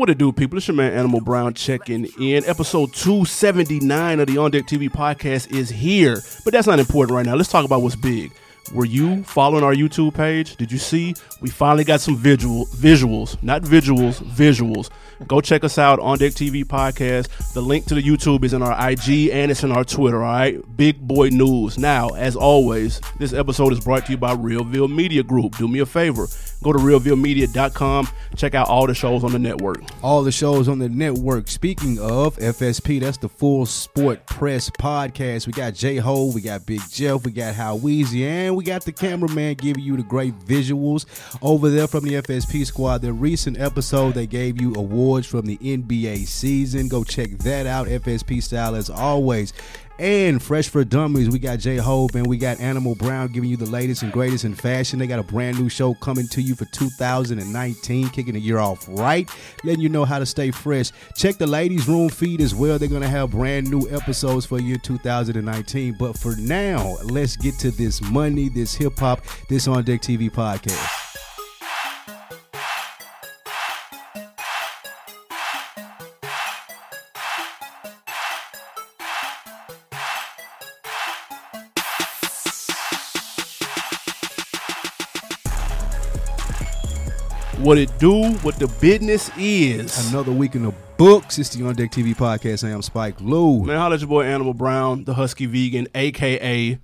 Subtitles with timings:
[0.00, 0.56] What it do, people?
[0.56, 2.42] It's your man Animal Brown checking in.
[2.46, 6.22] Episode 279 of the On Deck TV podcast is here.
[6.42, 7.34] But that's not important right now.
[7.34, 8.32] Let's talk about what's big.
[8.72, 10.56] Were you following our YouTube page?
[10.56, 11.14] Did you see?
[11.42, 14.88] We finally got some visual visuals, not visuals, visuals.
[15.28, 17.52] Go check us out on Deck TV podcast.
[17.52, 20.16] The link to the YouTube is in our IG and it's in our Twitter.
[20.24, 21.78] All right, big boy news.
[21.78, 25.56] Now, as always, this episode is brought to you by Realville Media Group.
[25.58, 26.26] Do me a favor,
[26.62, 28.08] go to realvillemedia.com.
[28.36, 29.82] Check out all the shows on the network.
[30.02, 31.48] all the shows on the network.
[31.48, 35.46] Speaking of FSP, that's the Full Sport Press podcast.
[35.46, 38.84] We got J Ho, we got Big Jeff, we got How Weezy, and we got
[38.84, 41.04] the cameraman giving you the great visuals
[41.42, 43.02] over there from the FSP squad.
[43.02, 46.88] The recent episode they gave you awards from the NBA season.
[46.88, 47.86] Go check that out.
[47.88, 49.52] FSP style as always.
[50.00, 53.58] And fresh for dummies, we got J Hope and we got Animal Brown giving you
[53.58, 54.98] the latest and greatest in fashion.
[54.98, 58.86] They got a brand new show coming to you for 2019, kicking the year off
[58.88, 59.28] right,
[59.62, 60.90] letting you know how to stay fresh.
[61.16, 62.78] Check the ladies' room feed as well.
[62.78, 65.96] They're gonna have brand new episodes for year 2019.
[65.98, 70.30] But for now, let's get to this money, this hip hop, this on deck TV
[70.30, 71.09] podcast.
[87.60, 90.10] What it do, what the business is.
[90.10, 91.38] Another week in the books.
[91.38, 92.66] It's the on deck TV podcast.
[92.66, 93.62] I am Spike Lou.
[93.64, 96.78] Man, holla at your boy Animal Brown, the Husky Vegan, aka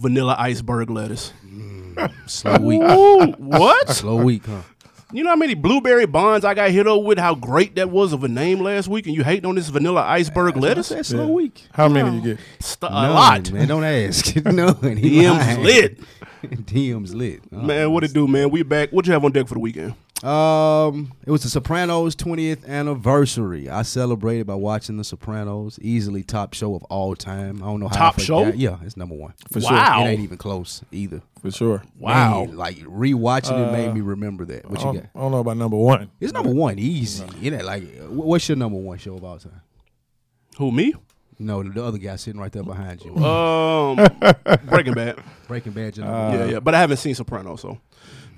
[0.00, 1.32] Vanilla Iceberg Lettuce.
[1.46, 2.12] Mm.
[2.28, 2.82] Slow week.
[2.82, 3.88] Ooh, what?
[3.94, 4.62] Slow week, huh?
[5.12, 7.18] You know how many blueberry bonds I got hit up with?
[7.18, 10.02] How great that was of a name last week, and you hating on this Vanilla
[10.02, 10.88] Iceberg Lettuce?
[10.88, 11.32] That's slow Yeah.
[11.32, 11.62] week.
[11.72, 12.38] How many you get?
[12.58, 13.68] St- a None, lot, man.
[13.68, 14.34] Don't ask.
[14.44, 14.96] None.
[14.96, 15.62] He DM's lying.
[15.62, 16.00] lit.
[16.42, 17.42] DM's lit.
[17.52, 17.58] Oh.
[17.58, 18.26] Man, what it uh-huh.
[18.26, 18.50] do, man?
[18.50, 18.90] We back.
[18.90, 19.94] What you have on deck for the weekend?
[20.24, 23.68] Um, it was the Sopranos 20th anniversary.
[23.68, 27.62] I celebrated by watching the Sopranos, easily top show of all time.
[27.62, 27.94] I don't know how.
[27.94, 28.46] I Top forgot- show?
[28.48, 29.34] Yeah, it's number one.
[29.52, 29.68] For Wow.
[29.98, 30.06] sure.
[30.06, 31.20] It ain't even close either.
[31.42, 31.82] For sure.
[31.98, 32.44] Wow.
[32.46, 34.68] Man, like rewatching it made me remember that.
[34.70, 35.10] What I you don't, got?
[35.14, 36.10] I don't know about number one.
[36.18, 37.24] It's number one, easy.
[37.40, 39.60] You know, like wh- what's your number one show of all time?
[40.56, 40.94] Who me?
[41.38, 43.14] No, the other guy sitting right there behind you.
[43.22, 43.96] Um,
[44.66, 45.18] Breaking Bad.
[45.46, 45.94] Breaking Bad.
[45.98, 46.48] Your Uh, number one.
[46.48, 46.60] Yeah, yeah.
[46.60, 47.76] But I haven't seen Sopranos, so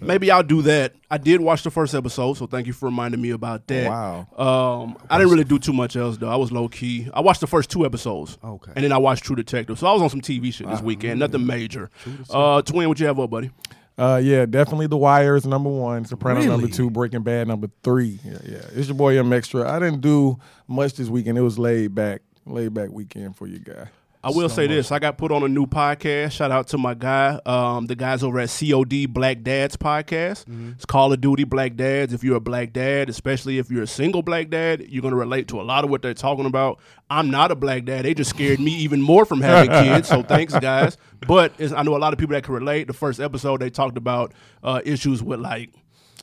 [0.01, 0.95] maybe I'll do that.
[1.11, 3.89] I did watch the first episode, so thank you for reminding me about that.
[3.89, 4.27] Wow.
[4.37, 6.29] Um, I didn't really do too much else though.
[6.29, 7.09] I was low key.
[7.13, 8.39] I watched the first two episodes.
[8.43, 8.73] Okay.
[8.77, 9.79] And then I watched True Detective.
[9.79, 11.21] So I was on some TV shit this weekend.
[11.21, 11.91] Nothing major.
[12.31, 13.51] Uh, Twin, what you have up, buddy?
[13.99, 16.05] Uh, yeah, definitely The Wire is number one.
[16.05, 16.89] Sopranos number two.
[16.89, 18.21] Breaking Bad number three.
[18.25, 18.61] Yeah, yeah.
[18.75, 19.69] It's your boy M Extra.
[19.69, 20.39] I didn't do
[20.69, 21.37] much this weekend.
[21.37, 23.89] It was laid back, laid back weekend for you guy.
[24.29, 26.33] I will say this: I got put on a new podcast.
[26.33, 30.45] Shout out to my guy, um, the guys over at COD Black Dads podcast.
[30.75, 32.13] It's Call of Duty Black Dads.
[32.13, 35.49] If you're a black dad, especially if you're a single black dad, you're gonna relate
[35.49, 36.79] to a lot of what they're talking about.
[37.09, 38.05] I'm not a black dad.
[38.05, 40.09] They just scared me even more from having kids.
[40.09, 40.99] So thanks, guys.
[41.27, 42.87] But it's, I know a lot of people that can relate.
[42.87, 45.71] The first episode they talked about uh, issues with like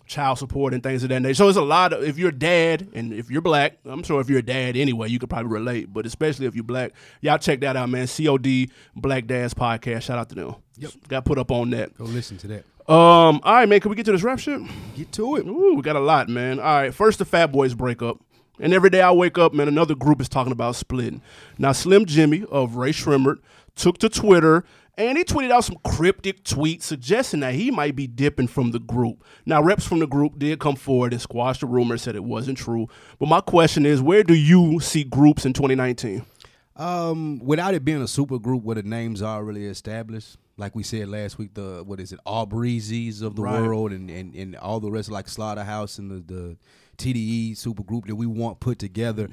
[0.06, 1.36] child support and things of that nature.
[1.36, 4.22] So it's a lot of if you're a dad and if you're black, I'm sure
[4.22, 5.92] if you're a dad anyway, you could probably relate.
[5.92, 8.08] But especially if you're black, y'all check that out, man.
[8.08, 10.04] COD Black Dads Podcast.
[10.04, 10.56] Shout out to them.
[10.78, 10.92] Yep.
[11.08, 11.98] Got put up on that.
[11.98, 12.66] Go listen to that.
[12.88, 13.80] Um, all right, man.
[13.80, 14.62] Can we get to this rap shit?
[14.96, 15.48] Get to it.
[15.48, 16.60] Ooh, we got a lot, man.
[16.60, 18.20] All right, first the Fat Boys breakup.
[18.60, 21.22] And every day I wake up, man, another group is talking about splitting.
[21.58, 23.40] Now, Slim Jimmy of Rae Sremmurd
[23.76, 24.64] took to Twitter
[24.98, 28.80] and he tweeted out some cryptic tweets suggesting that he might be dipping from the
[28.80, 29.24] group.
[29.46, 32.58] Now, reps from the group did come forward and squash the rumor, said it wasn't
[32.58, 32.88] true.
[33.20, 36.26] But my question is, where do you see groups in 2019?
[36.78, 40.84] Um, without it being a super group where the names are already established, like we
[40.84, 43.62] said last week, the what is it, Aubrey's of the Right.
[43.62, 46.58] world, and, and and all the rest, like Slaughterhouse and the the
[46.98, 49.30] TDE super group that we want put together.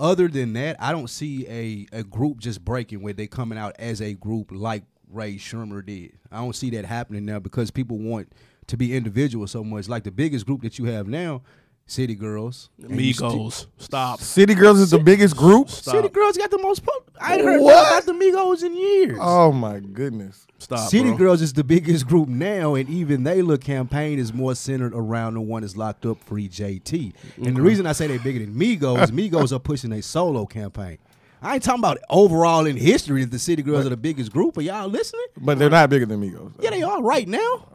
[0.00, 3.76] Other than that, I don't see a a group just breaking where they coming out
[3.78, 4.82] as a group like
[5.12, 6.12] Rae Sremmurd did.
[6.30, 8.32] I don't see that happening now because people want
[8.68, 9.88] to be individual so much.
[9.88, 11.42] Like the biggest group that you have now,
[11.86, 13.66] City Girls, and you Migos.
[13.78, 14.20] Stop.
[14.20, 15.68] City Girls is the biggest group.
[15.68, 15.96] Stop.
[15.96, 16.84] City Girls got the most.
[16.84, 17.72] Pop- I ain't heard What?
[17.74, 19.18] nothing about the Migos in years.
[19.20, 20.46] Oh my goodness.
[20.58, 20.88] Stop.
[20.88, 21.16] City bro.
[21.18, 25.34] Girls is the biggest group now, and even they look campaign is more centered around
[25.34, 27.12] the one that's locked up free JT.
[27.44, 30.98] And the reason I say they're bigger than Migos, Migos are pushing a solo campaign.
[31.42, 34.58] I ain't talking about overall in history that the City Girls are the biggest group.
[34.58, 35.24] Are y'all listening?
[35.38, 36.54] But they're not bigger than Migos.
[36.56, 36.62] though.
[36.62, 37.66] Yeah, they are right now.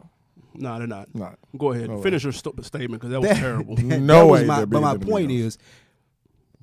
[0.54, 1.14] No, they're not.
[1.14, 1.38] Not.
[1.58, 1.90] Go ahead.
[1.90, 2.04] No way.
[2.04, 3.76] Finish your st- statement because that was That- terrible.
[3.76, 5.40] that- No that way my- but my than point Migos.
[5.46, 5.58] is,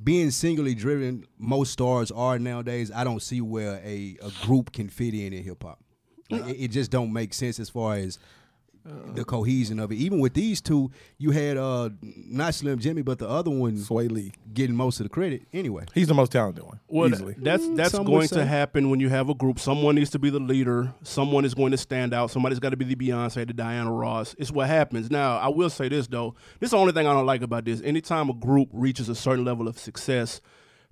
[0.02, 2.90] being singularly driven, most stars are nowadays.
[2.94, 5.78] I don't see where a, a group can fit in in hip hop.
[6.30, 8.18] Like, it, it just don't make sense as far as
[8.84, 9.96] the cohesion of it.
[9.96, 14.10] Even with these two, you had uh not Slim Jimmy, but the other one Swae
[14.10, 14.32] Lee.
[14.52, 15.84] getting most of the credit anyway.
[15.94, 16.80] He's the most talented one.
[16.88, 17.34] Well, easily.
[17.38, 19.58] that's that's some going to happen when you have a group.
[19.58, 20.92] Someone needs to be the leader.
[21.02, 22.30] Someone is going to stand out.
[22.30, 24.34] Somebody's got to be the Beyonce, the Diana Ross.
[24.38, 25.10] It's what happens.
[25.10, 26.34] Now, I will say this though.
[26.58, 27.80] This is the only thing I don't like about this.
[27.82, 30.40] Anytime a group reaches a certain level of success,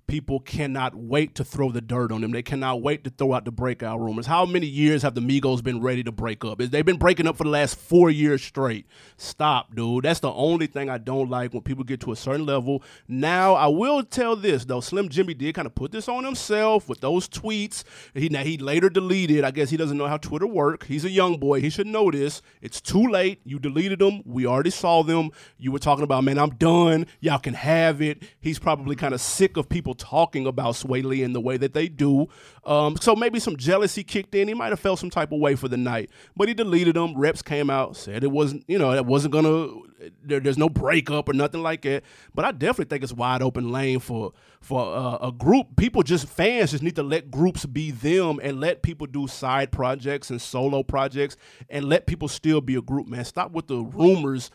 [0.07, 2.33] people cannot wait to throw the dirt on them.
[2.33, 4.27] They cannot wait to throw out the breakout rumors.
[4.27, 6.59] How many years have the Migos been ready to break up?
[6.59, 8.87] They've been breaking up for the last four years straight.
[9.17, 10.05] Stop, dude.
[10.05, 12.83] That's the only thing I don't like when people get to a certain level.
[13.09, 14.81] Now, I will tell this though.
[14.81, 17.85] Slim Jimmy did kind of put this on himself with those tweets.
[18.15, 19.45] He now he later deleted.
[19.45, 20.87] I guess he doesn't know how Twitter work.
[20.87, 21.61] He's a young boy.
[21.61, 22.43] He should know this.
[22.61, 23.41] It's too late.
[23.45, 24.23] You deleted them.
[24.25, 25.31] We already saw them.
[25.59, 27.07] You were talking about, man, I'm done.
[27.21, 28.23] Y'all can have it.
[28.41, 31.75] He's probably kind of sick of people talking about Swae Lee in the way that
[31.75, 32.29] they do.
[32.65, 34.49] Um, so maybe some jealousy kicked in.
[34.49, 37.17] He might have felt some type of way for the night, but he deleted them.
[37.17, 39.69] Reps came out, said it wasn't, you know, that wasn't gonna.
[40.23, 42.03] There, there's no breakup or nothing like that.
[42.35, 45.77] But I definitely think it's wide open lane for for uh, a group.
[45.77, 49.71] People just fans just need to let groups be them and let people do side
[49.71, 51.37] projects and solo projects
[51.69, 53.07] and let people still be a group.
[53.07, 54.51] Man, stop with the rumors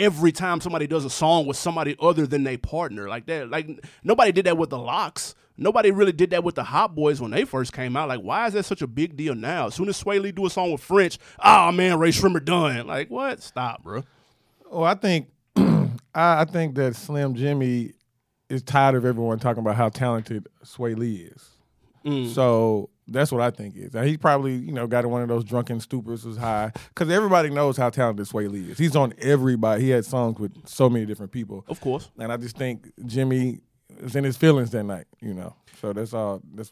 [0.00, 3.08] every time somebody does a song with somebody other than their partner.
[3.08, 3.68] Like that like
[4.02, 5.34] nobody did that with the LOX.
[5.56, 8.08] Nobody really did that with the hot boys when they first came out.
[8.08, 9.66] Like why is that such a big deal now?
[9.66, 12.86] As soon as Swae Lee do a song with french oh man Rae Sremmurd done.
[12.86, 13.42] Like what?
[13.42, 14.02] Stop bro
[14.70, 17.92] Well, I think I, I think that Slim Jimmy
[18.48, 21.50] is tired of everyone talking about how talented Swae Lee is.
[22.04, 22.34] Mm.
[22.34, 23.94] So that's what I think is.
[23.94, 27.10] And he probably, you know, got in one of those drunken stupors was high because
[27.10, 28.78] everybody knows how talented Swae Lee is.
[28.78, 29.82] He's on everybody.
[29.82, 33.60] He had songs with so many different people, of course and I just think Jimmy
[33.98, 35.06] is in his feelings that night.
[35.20, 36.40] You know, so that's all.
[36.54, 36.70] That's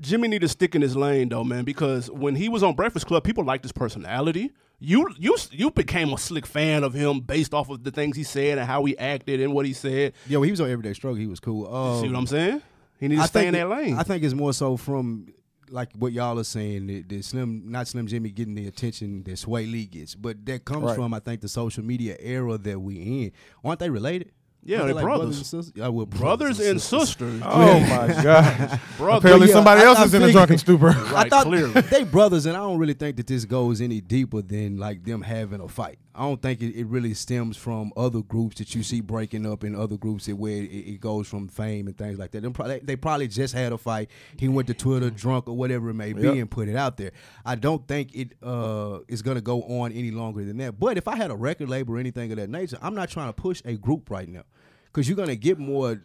[0.00, 3.06] Jimmy need to stick in his lane though, man, because when he was on Breakfast
[3.06, 4.52] Club, people liked his personality.
[4.78, 8.24] You you you became a slick fan of him based off of the things he
[8.24, 10.12] said and how he acted and what he said.
[10.26, 11.74] Yeah, when he was on Everyday Struggle, he was cool.
[11.74, 12.62] Um, See what I'm saying?
[13.00, 13.96] He needs to I stay in that lane.
[13.96, 15.28] I think it's more so from
[15.70, 19.32] like what y'all are saying that, that Slim, not Slim Jimmy, getting the attention that
[19.32, 20.96] Swae Lee gets, but that comes Right.
[20.96, 23.32] from I think the social media era that we in.
[23.64, 24.32] Aren't they related?
[24.62, 25.22] Yeah, they're like brothers.
[25.24, 25.72] Uh, and sisters?
[25.76, 27.40] Yeah, well, Brothers and sisters.
[27.44, 28.80] oh my god!
[28.98, 29.18] Brothers.
[29.18, 30.88] Apparently yeah, somebody I- else I is in a drunken stupor.
[30.88, 31.80] I thought clearly.
[31.82, 35.22] they brothers, and I don't really think that this goes any deeper than like them
[35.22, 35.98] having a fight.
[36.16, 39.62] I don't think it, it really stems from other groups that you see breaking up
[39.64, 42.52] in other groups that where it, it goes from fame and things like that.
[42.54, 44.10] Probably, they probably just had a fight.
[44.38, 46.34] He went to Twitter drunk or whatever it may be Yep.
[46.36, 47.12] and put it out there.
[47.44, 50.78] I don't think it uh, is going to go on any longer than that.
[50.80, 53.28] But if I had a record label or anything of that nature, I'm not trying
[53.28, 54.44] to push a group right now
[54.86, 56.00] because you're going to get more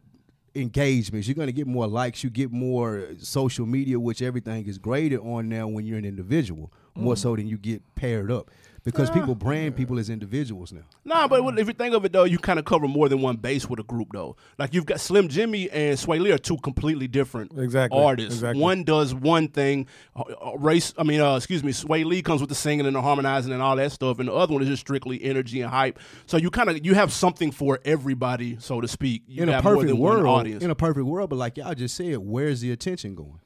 [0.55, 1.27] engagements.
[1.27, 2.23] You're going to get more likes.
[2.23, 6.71] You get more social media, which everything is graded on now when you're an individual,
[6.95, 8.51] more so than you get paired up.
[8.83, 10.81] Because people brand people as individuals now.
[11.05, 13.21] Nah, but what- if you think of it though, you kind of cover more than
[13.21, 14.35] one base with a group though.
[14.57, 18.33] Like you've got Slim Jimmy and Swae Lee are two completely different Exactly, artists.
[18.39, 18.59] exactly.
[18.61, 19.85] One does one thing.
[20.15, 21.71] Uh, uh, race, I mean, uh, excuse me.
[21.73, 24.33] Swae Lee comes with the singing and the harmonizing and all that stuff, and the
[24.33, 25.99] other one is just strictly energy and hype.
[26.25, 29.21] So you kind of you have something for everybody, so to speak.
[29.27, 30.63] You in a have more perfect than one world, audience.
[30.63, 33.39] in a perfect world, but like y'all just said, where's the attention going?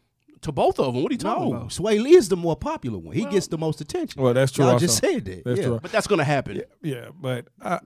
[0.45, 1.69] To both of them, what are you talking No, about?
[1.69, 3.15] Swae Lee is the more popular one.
[3.15, 4.21] He gets the most attention.
[4.21, 5.43] Well, that's true Y'all just said that.
[5.43, 5.65] That's yeah.
[5.65, 5.79] true.
[5.81, 6.61] But that's gonna happen.
[6.83, 7.79] Yeah, but I,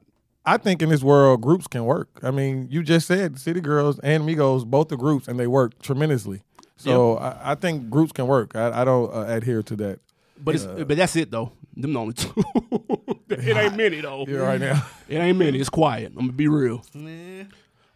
[0.46, 2.20] I think in this world, groups can work.
[2.22, 5.82] I mean, you just said City Girls and Migos, both the groups, and they work
[5.82, 6.44] tremendously.
[6.76, 8.58] So I, I think groups can work.
[8.58, 10.00] I, I don't uh, adhere to that.
[10.38, 11.54] But it's but that's it though.
[11.78, 12.34] Them the only two.
[13.30, 14.26] it ain't many though.
[14.28, 14.86] Yeah, right now.
[15.08, 15.60] It ain't many.
[15.60, 16.12] It's quiet.
[16.12, 16.84] I'm gonna be real.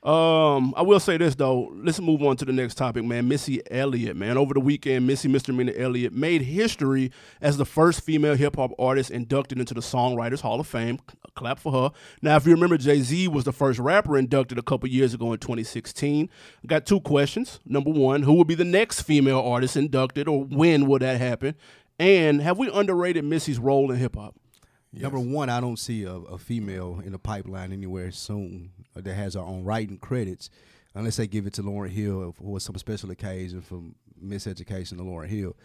[0.03, 1.72] Um, I will say this though.
[1.75, 3.29] Let's move on to the next topic, man.
[3.29, 4.38] Missy Elliott, man.
[4.38, 9.12] Over the weekend, Missy Misdemeanor Elliott made history as the first female hip hop artist
[9.12, 11.00] inducted into the Songwriters Hall of Fame.
[11.36, 11.91] Clap for her.
[12.22, 15.31] Now, if you remember, Jay Z was the first rapper inducted a couple years ago
[15.31, 16.29] in 2016.
[16.63, 17.62] I got two questions.
[17.65, 21.55] Number one, who will be the next female artist inducted, or when will that happen?
[21.98, 24.36] And have we underrated Missy's role in hip hop?
[24.94, 29.14] Number one, I don't see a, a female in the pipeline anywhere soon uh, that
[29.14, 30.52] has her own writing credits,
[30.94, 33.82] unless they give it to Lauryn Hill for some special occasion for
[34.24, 35.56] miseducation to Lauryn Hill.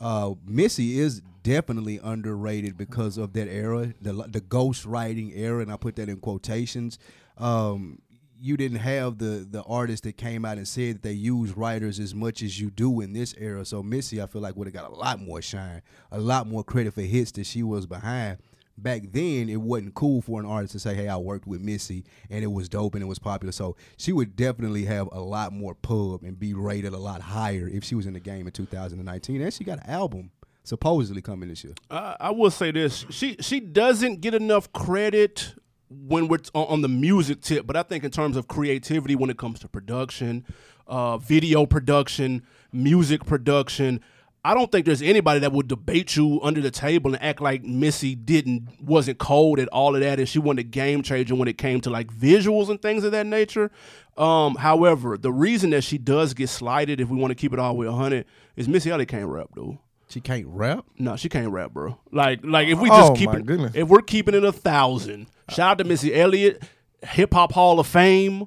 [0.00, 5.72] Uh, Missy is definitely underrated because of that era, the the ghost writing era, and
[5.72, 7.00] I put that in quotations.
[7.36, 8.00] Um,
[8.40, 11.98] you didn't have the the artists that came out and said that they use writers
[11.98, 13.64] as much as you do in this era.
[13.64, 15.82] So Missy, I feel like would have got a lot more shine,
[16.12, 18.38] a lot more credit for hits that she was behind.
[18.82, 22.04] Back then, it wasn't cool for an artist to say, "Hey, I worked with Missy
[22.30, 25.52] and it was dope and it was popular." So she would definitely have a lot
[25.52, 28.52] more pub and be rated a lot higher if she was in the game in
[28.52, 29.40] 2019.
[29.40, 30.30] And she got an album
[30.62, 31.74] supposedly coming this year.
[31.90, 35.54] I, I will say this: she she doesn't get enough credit
[35.90, 39.16] when we're t- on, on the music tip, but I think in terms of creativity,
[39.16, 40.44] when it comes to production,
[40.86, 42.42] uh, video production,
[42.72, 44.00] music production.
[44.44, 47.64] I don't think there's anybody that would debate you under the table and act like
[47.64, 51.48] Missy didn't wasn't cold at all of that and she wasn't a game changer when
[51.48, 53.70] it came to like visuals and things of that nature.
[54.16, 57.58] Um, however, the reason that she does get slighted, if we want to keep it
[57.58, 58.24] all way 100,
[58.56, 59.78] is Missy Elliott can't rap, dude.
[60.08, 60.84] She can't rap.
[60.98, 61.98] No, she can't rap, bro.
[62.10, 63.72] Like, like if we just Oh, keep it, goodness.
[63.74, 66.62] if we're keeping it a thousand, shout out to Missy Elliott,
[67.02, 68.46] Hip Hop Hall of Fame,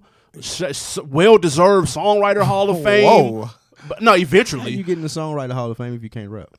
[1.06, 3.06] well deserved Songwriter Hall of Fame.
[3.06, 3.50] Whoa.
[3.88, 4.72] But no, How eventually.
[4.72, 6.50] you getting the songwriter Hall of Fame if you can't rap?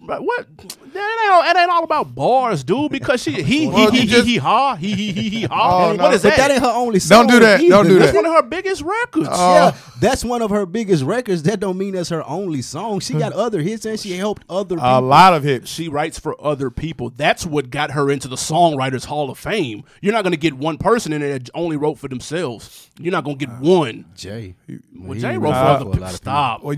[0.00, 0.46] But what?
[0.56, 2.90] That ain't, all, that ain't all about bars, dude.
[2.90, 5.54] Because she he he Well, he he just- he ha he he he he ha.
[5.60, 6.10] Oh, What no.
[6.12, 6.36] is But that?
[6.38, 7.26] that ain't her only song.
[7.26, 7.60] Don't do that.
[7.60, 7.88] Don't either.
[7.88, 8.16] do That's that.
[8.16, 9.28] one of her biggest records.
[9.30, 9.52] Oh.
[9.54, 11.42] Yeah, that's one of her biggest records.
[11.42, 13.00] That don't mean that's her only song.
[13.00, 13.38] She got hmm.
[13.38, 14.98] other hits and she helped other people.
[14.98, 15.70] A lot of hits.
[15.70, 17.10] she writes for other people.
[17.10, 19.84] That's what got her into the Songwriters Hall of Fame.
[20.00, 22.88] You're not going to get one person in there that only wrote for themselves.
[22.98, 24.06] You're not going to get uh, one.
[24.16, 24.54] Jay.
[24.96, 26.08] Well, Jay wrote for other a people.
[26.08, 26.62] Stop.
[26.64, 26.76] Well,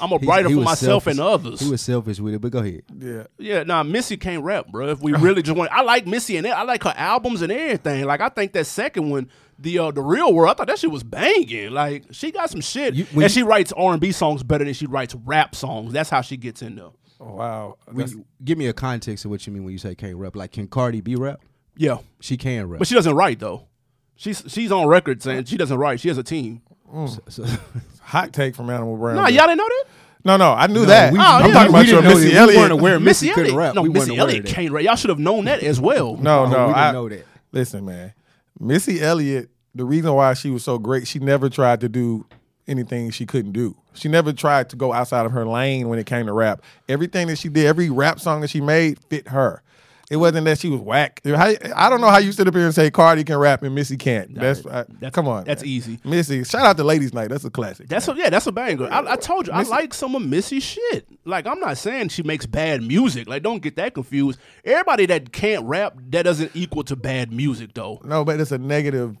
[0.00, 1.10] I'm a writer for myself selfish.
[1.12, 1.60] and others.
[1.60, 2.82] He was selfish with it, but go ahead.
[2.98, 3.24] yeah.
[3.38, 4.88] Yeah, nah, Missy can't rap, bro.
[4.88, 8.04] If we really just want, I like Missy and I like her albums and everything.
[8.04, 9.28] Like I think that second one,
[9.58, 11.70] the uh, the real world, I thought that shit was banging.
[11.70, 14.64] Like she got some shit, You- and you- she writes R and B songs better
[14.64, 15.92] than she writes rap songs.
[15.92, 16.86] That's how she gets in there.
[17.22, 17.76] Oh, wow.
[17.92, 20.34] When you- give me a context of what you mean when you say can't rap.
[20.36, 21.40] Like, can Cardi B rap?
[21.76, 22.78] Yeah, She can rap.
[22.78, 23.66] but she doesn't write though.
[24.16, 26.00] She's she's on record saying she doesn't write.
[26.00, 26.62] She has a team.
[27.28, 27.44] So-
[28.02, 29.16] hot take from Animal Brown.
[29.16, 29.84] Nah, y'all didn't know that.
[30.24, 31.12] No, no, I knew that.
[31.12, 31.52] we- I'm yeah.
[31.52, 32.48] talking We about your didn't know Missy that.
[32.48, 32.72] We weren't Elliott.
[32.80, 33.74] aware Missy couldn't Elliott, rap.
[33.74, 34.54] no, We Missy weren't aware Elliott of that.
[34.54, 34.84] can't rap.
[34.84, 36.16] Y'all should have known that as well.
[36.16, 37.26] No, Oh, no, we didn't I know that.
[37.52, 38.12] Listen, man,
[38.58, 39.50] Missy Elliott.
[39.74, 42.26] The reason why she was so great, she never tried to do
[42.66, 43.76] anything she couldn't do.
[43.94, 46.62] She never tried to go outside of her lane when it came to rap.
[46.88, 49.62] Everything that she did, every rap song that she made, fit her.
[50.10, 51.20] It wasn't that she was whack.
[51.24, 53.72] How- I don't know how you sit up here and say Cardi can rap and
[53.74, 54.34] Missy can't.
[54.34, 55.44] That's, I, That's- come on.
[55.44, 55.70] that's man.
[55.70, 56.00] easy.
[56.04, 57.28] Missy, shout out to Ladies Night.
[57.28, 57.88] That's a classic.
[57.88, 58.88] That's a, yeah, that's a banger.
[58.90, 61.06] I, I told you, I like some of Missy shit.
[61.24, 63.28] Like, I'm not saying she makes bad music.
[63.28, 64.40] Like, don't get that confused.
[64.64, 68.00] Everybody that can't rap, that doesn't equal to bad music, though.
[68.04, 69.16] no, but it's a negative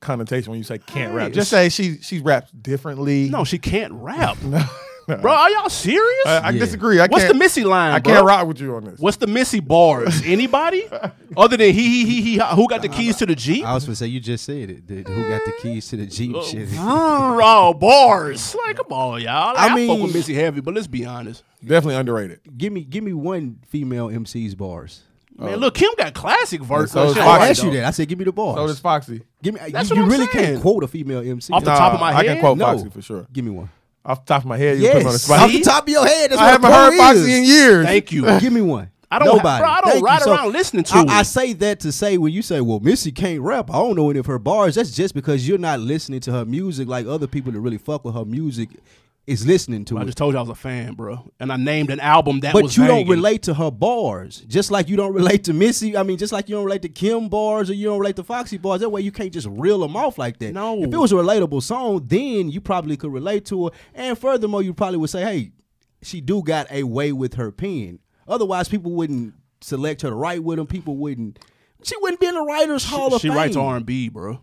[0.00, 1.32] connotation when you say can't Hey, rap.
[1.32, 3.28] Just say she she raps differently.
[3.28, 4.38] No, she can't rap.
[5.16, 6.26] Bro, are y'all serious?
[6.26, 6.58] I, I Yeah.
[6.60, 6.98] disagree.
[7.00, 8.12] I What's can't, the Missy line, I bro?
[8.14, 8.98] can't ride with you on this.
[9.00, 10.22] What's the Missy bars?
[10.26, 10.88] Anybody?
[11.36, 13.64] Other than he, he, he, he, who got the keys to the Jeep?
[13.64, 14.86] I was gonna say you just said it.
[14.86, 16.68] The- who got the keys to the Jeep oh, shit?
[16.74, 18.54] oh, bars.
[18.66, 19.54] Like, come on, y'all.
[19.54, 21.42] Like, I, I fuck mean- with Missy heavy, but let's be honest.
[21.62, 22.40] Definitely underrated.
[22.56, 25.02] give me give me one female MC's bars.
[25.36, 26.92] Man, look, Kim got classic verse.
[26.92, 27.84] so is I Foxy, asked you that.
[27.86, 28.56] I said give me the bars.
[28.56, 29.22] So does Foxy.
[29.42, 29.60] give me.
[29.70, 30.46] That's you what you I'm really saying.
[30.46, 31.52] can't quote a female MC.
[31.52, 32.18] Off the top of my head.
[32.20, 32.40] I can head?
[32.40, 32.64] quote No.
[32.66, 33.26] Foxy for sure.
[33.32, 33.70] give me one.
[34.04, 35.40] Off the top of my head, you put me on the spot.
[35.40, 36.30] off the top of your head.
[36.30, 37.38] That's I haven't heard quote Foxy is.
[37.38, 37.86] in years.
[37.86, 38.22] Thank you.
[38.40, 38.90] Give me one.
[39.12, 39.60] I don't ha- Nobody.
[39.62, 40.22] bro, I don't Thank ride.
[40.22, 41.08] So, around listening to I, it.
[41.08, 44.08] I say that to say when you say, "Well, Missy can't rap," I don't know
[44.08, 44.76] any of her bars.
[44.76, 48.04] That's just because you're not listening to her music like other people that really fuck
[48.04, 48.70] with her music
[49.30, 50.06] is listening to I it.
[50.06, 52.76] just told you I was a fan, bro, and I named an album that But
[52.76, 55.96] you don't relate to her bars, just like you don't relate to Missy.
[55.96, 58.24] I mean, just like you don't relate to Kim bars or you don't relate to
[58.24, 58.80] Foxy bars.
[58.80, 60.52] That way, you can't just reel them off like that.
[60.52, 60.82] No.
[60.82, 63.70] if it was a relatable song, then you probably could relate to her.
[63.94, 65.52] And furthermore, you probably would say, "Hey,
[66.02, 70.42] she do got a way with her pen." Otherwise, people wouldn't select her to write
[70.42, 70.66] with them.
[70.66, 71.38] People wouldn't.
[71.82, 73.34] She wouldn't be in the Writers Hall She, of she Fame.
[73.34, 74.40] She writes R and B, bro.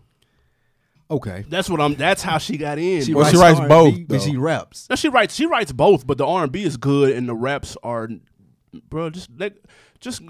[1.10, 1.94] Okay, That's what I'm.
[1.94, 3.02] That's how she got in.
[3.02, 3.14] she.
[3.14, 4.18] Well, writes, she writes both, but though.
[4.18, 4.86] she raps.
[4.90, 5.34] No, she writes.
[5.34, 8.10] She writes both, but the R and B is good, and the raps are,
[8.90, 9.08] bro.
[9.08, 9.54] Just let,
[10.00, 10.22] just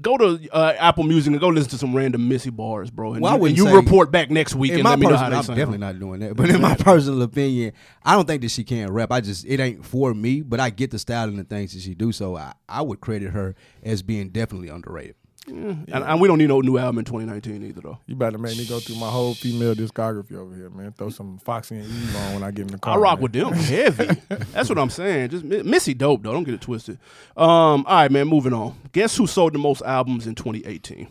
[0.00, 3.14] go to uh, Apple Music and go listen to some random Missy bars, bro.
[3.14, 5.06] And Well, you, wouldn't and you report back next week in and my let me
[5.06, 5.56] know how they I'm sound.
[5.56, 6.36] definitely not doing that.
[6.36, 7.72] But in my personal opinion,
[8.04, 9.12] I don't think that she can't rap.
[9.12, 10.42] I just it ain't for me.
[10.42, 12.10] But I get the style and the things that she do.
[12.12, 15.14] So I, I would credit her as being definitely underrated.
[15.48, 17.98] And, and we don't need no new album in 2019 either, though.
[18.06, 20.92] You better make me go through my whole female discography over here, man.
[20.92, 22.94] Throw some Foxy and Eve on when I get in the car.
[22.94, 23.22] I rock man.
[23.22, 24.08] with them heavy.
[24.52, 25.30] That's what I'm saying.
[25.30, 26.32] Just Missy dope though.
[26.32, 26.98] Don't get it twisted.
[27.36, 28.28] Um, all right, man.
[28.28, 28.76] Moving on.
[28.92, 31.08] Guess who sold the most albums in 2018?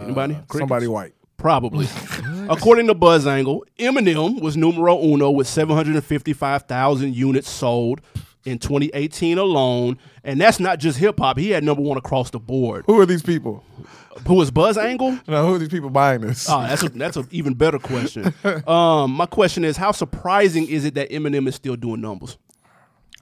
[0.00, 0.34] Anybody?
[0.34, 1.14] Uh, Somebody white.
[1.36, 1.86] Probably.
[2.48, 8.00] According to BuzzAngle, Eminem was numero uno with 755,000 units sold
[8.44, 11.38] in 2018 alone, and that's not just hip hop.
[11.38, 12.84] He had number one across the board.
[12.86, 13.64] Who are these people?
[14.26, 15.26] Who is BuzzAngle?
[15.26, 16.48] No, who are these people buying this?
[16.48, 18.32] Oh, that's a, that's an even better question.
[18.68, 22.38] Um, my question is, how surprising is it that Eminem is still doing numbers?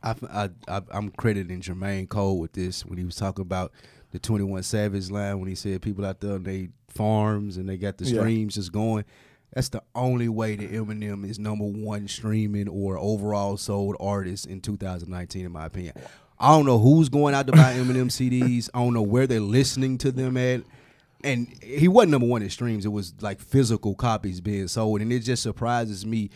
[0.03, 3.73] I, I, I I'm crediting Jermaine Cole with this when he was talking about
[4.11, 7.77] the 21 Savage line when he said people out there on they farms and they
[7.79, 8.21] got the Yeah.
[8.21, 9.05] streams just going.
[9.53, 14.61] That's the only way that Eminem is number one streaming or overall sold artist in
[14.61, 15.95] 2019, in my opinion.
[16.39, 18.71] I don't know who's going out to buy Eminem CDs.
[18.73, 20.63] I don't know where they're listening to them at.
[21.23, 22.85] And he wasn't number one in streams.
[22.85, 26.31] It was like physical copies being sold, and it just surprises me.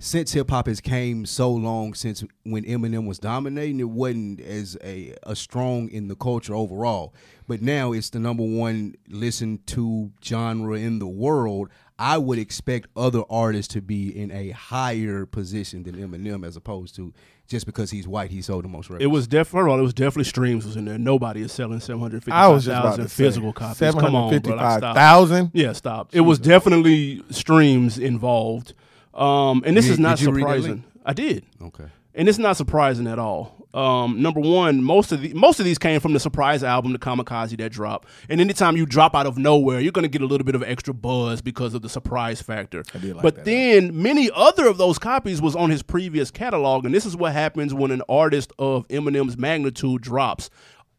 [0.00, 4.76] Since hip hop has came so long since when Eminem was dominating, it wasn't as
[4.82, 7.14] a, a strong in the culture overall.
[7.46, 11.70] But now it's the number one listened to genre in the world.
[11.98, 16.96] I would expect other artists to be in a higher position than Eminem, as opposed
[16.96, 17.12] to
[17.46, 19.04] just because he's white, he sold the most records.
[19.04, 20.98] It was definitely it was definitely streams was in there.
[20.98, 23.52] Nobody is selling seven hundred fifty I was five just about thousand to say, physical
[23.52, 23.94] copies.
[23.94, 24.96] Come on, bro, like, stop.
[24.96, 25.50] 755,000?
[25.52, 26.08] Yeah, stop.
[26.14, 28.72] It was definitely streams involved,
[29.12, 30.70] um, and this Did- is not did you surprising.
[30.70, 30.84] link?
[31.06, 31.84] I did, okay.
[32.14, 33.64] And it's not surprising at all.
[33.74, 36.98] Um, number one, most of the most of these came from the surprise album, the
[36.98, 38.08] Kamikaze that dropped.
[38.28, 40.62] And anytime you drop out of nowhere, you're going to get a little bit of
[40.62, 42.84] extra buzz because of the surprise factor.
[42.94, 47.04] Like but then many other of those copies was on his previous catalog, and this
[47.04, 50.50] is what happens when an artist of Eminem's magnitude drops.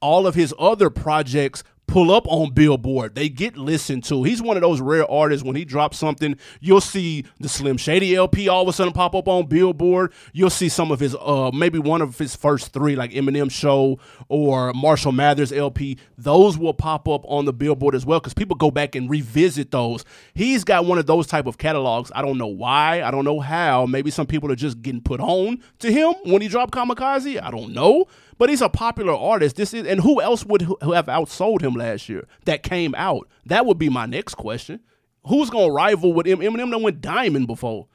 [0.02, 1.64] All of his other projects
[1.96, 3.16] pull up on Billboard.
[3.16, 4.24] They get listened to.
[4.24, 5.46] He's one of those rare artists.
[5.46, 9.16] When he drops something, you'll see the Slim Shady LP all of a sudden pop
[9.16, 10.12] up on Billboard.
[10.34, 13.98] You'll see some of his, uh, maybe one of his first three, like Eminem Show
[14.28, 15.98] or Marshall Mathers LP.
[16.18, 19.72] Those will pop up on the Billboard as well because people go back and revisit
[19.72, 20.04] those.
[20.34, 22.12] He's got one of those type of catalogs.
[22.14, 23.04] I don't know why.
[23.04, 23.86] I don't know how.
[23.86, 27.42] Maybe some people are just getting put on to him when he dropped Kamikaze.
[27.42, 28.08] I don't know.
[28.38, 29.56] But he's a popular artist.
[29.56, 33.28] This is, and who else would who have outsold him last year that came out?
[33.46, 34.82] That would be my next question.
[35.28, 36.40] Who's gonna rival with him?
[36.40, 37.88] Eminem that went diamond before.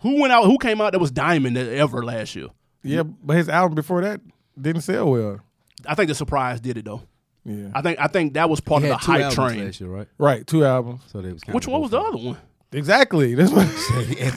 [0.00, 0.44] Who went out?
[0.44, 2.48] Who came out that was diamond ever last year?
[2.82, 4.20] Yeah, but his album before that
[4.60, 5.40] didn't sell well.
[5.86, 7.02] I think the surprise did it though.
[7.44, 7.68] Yeah.
[7.74, 9.64] I think I think that was part He of the two hype albums train.
[9.66, 10.08] last year, right?
[10.18, 11.02] right, two albums.
[11.06, 12.38] So they was kinda Which one was the both- other one?
[12.74, 13.34] Exactly.
[13.36, 13.66] That's what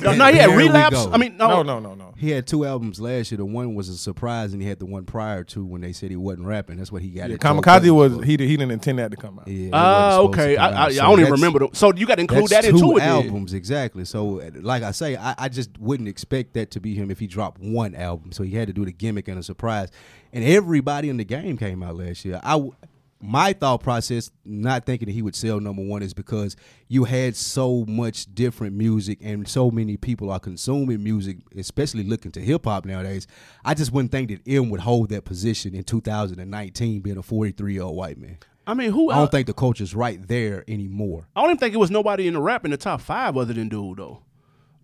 [0.01, 1.07] No, no, he had There we relapse.
[1.11, 2.13] I mean, no, no, no, no, no.
[2.17, 3.37] He had two albums last year.
[3.37, 6.09] The one was a surprise, and he had the one prior to when they said
[6.09, 6.77] he wasn't rapping.
[6.77, 7.29] That's what he got.
[7.29, 8.23] Yeah, Kamikaze was for.
[8.23, 9.47] he did, he didn't intend that to come out.
[9.47, 10.55] Yeah, it Ah, wasn't supposed to okay.
[10.55, 10.91] come I, I, out.
[10.91, 11.59] I don't even remember.
[11.59, 11.69] Them.
[11.73, 12.99] So you got to include That's that into two it.
[12.99, 13.09] then.
[13.09, 14.05] albums exactly.
[14.05, 17.19] So, uh, like I say, I, I just wouldn't expect that to be him if
[17.19, 18.31] he dropped one album.
[18.31, 19.89] So he had to do the gimmick and a surprise.
[20.33, 22.39] And everybody in the game came out last year.
[22.43, 22.73] I, w-
[23.19, 26.55] my thought process, not thinking that he would sell number one, is because
[26.87, 32.31] you had so much different music and so many people are consuming music, especially looking
[32.31, 33.27] to hip hop nowadays.
[33.65, 37.73] I just wouldn't think that M would hold that position in 2019, being a 43
[37.73, 38.37] year old white man.
[38.67, 39.09] I mean, who?
[39.09, 41.27] I don't think the culture's right there anymore.
[41.35, 43.53] I don't even think it was nobody in the rap in the top five other
[43.53, 44.21] than Dude though.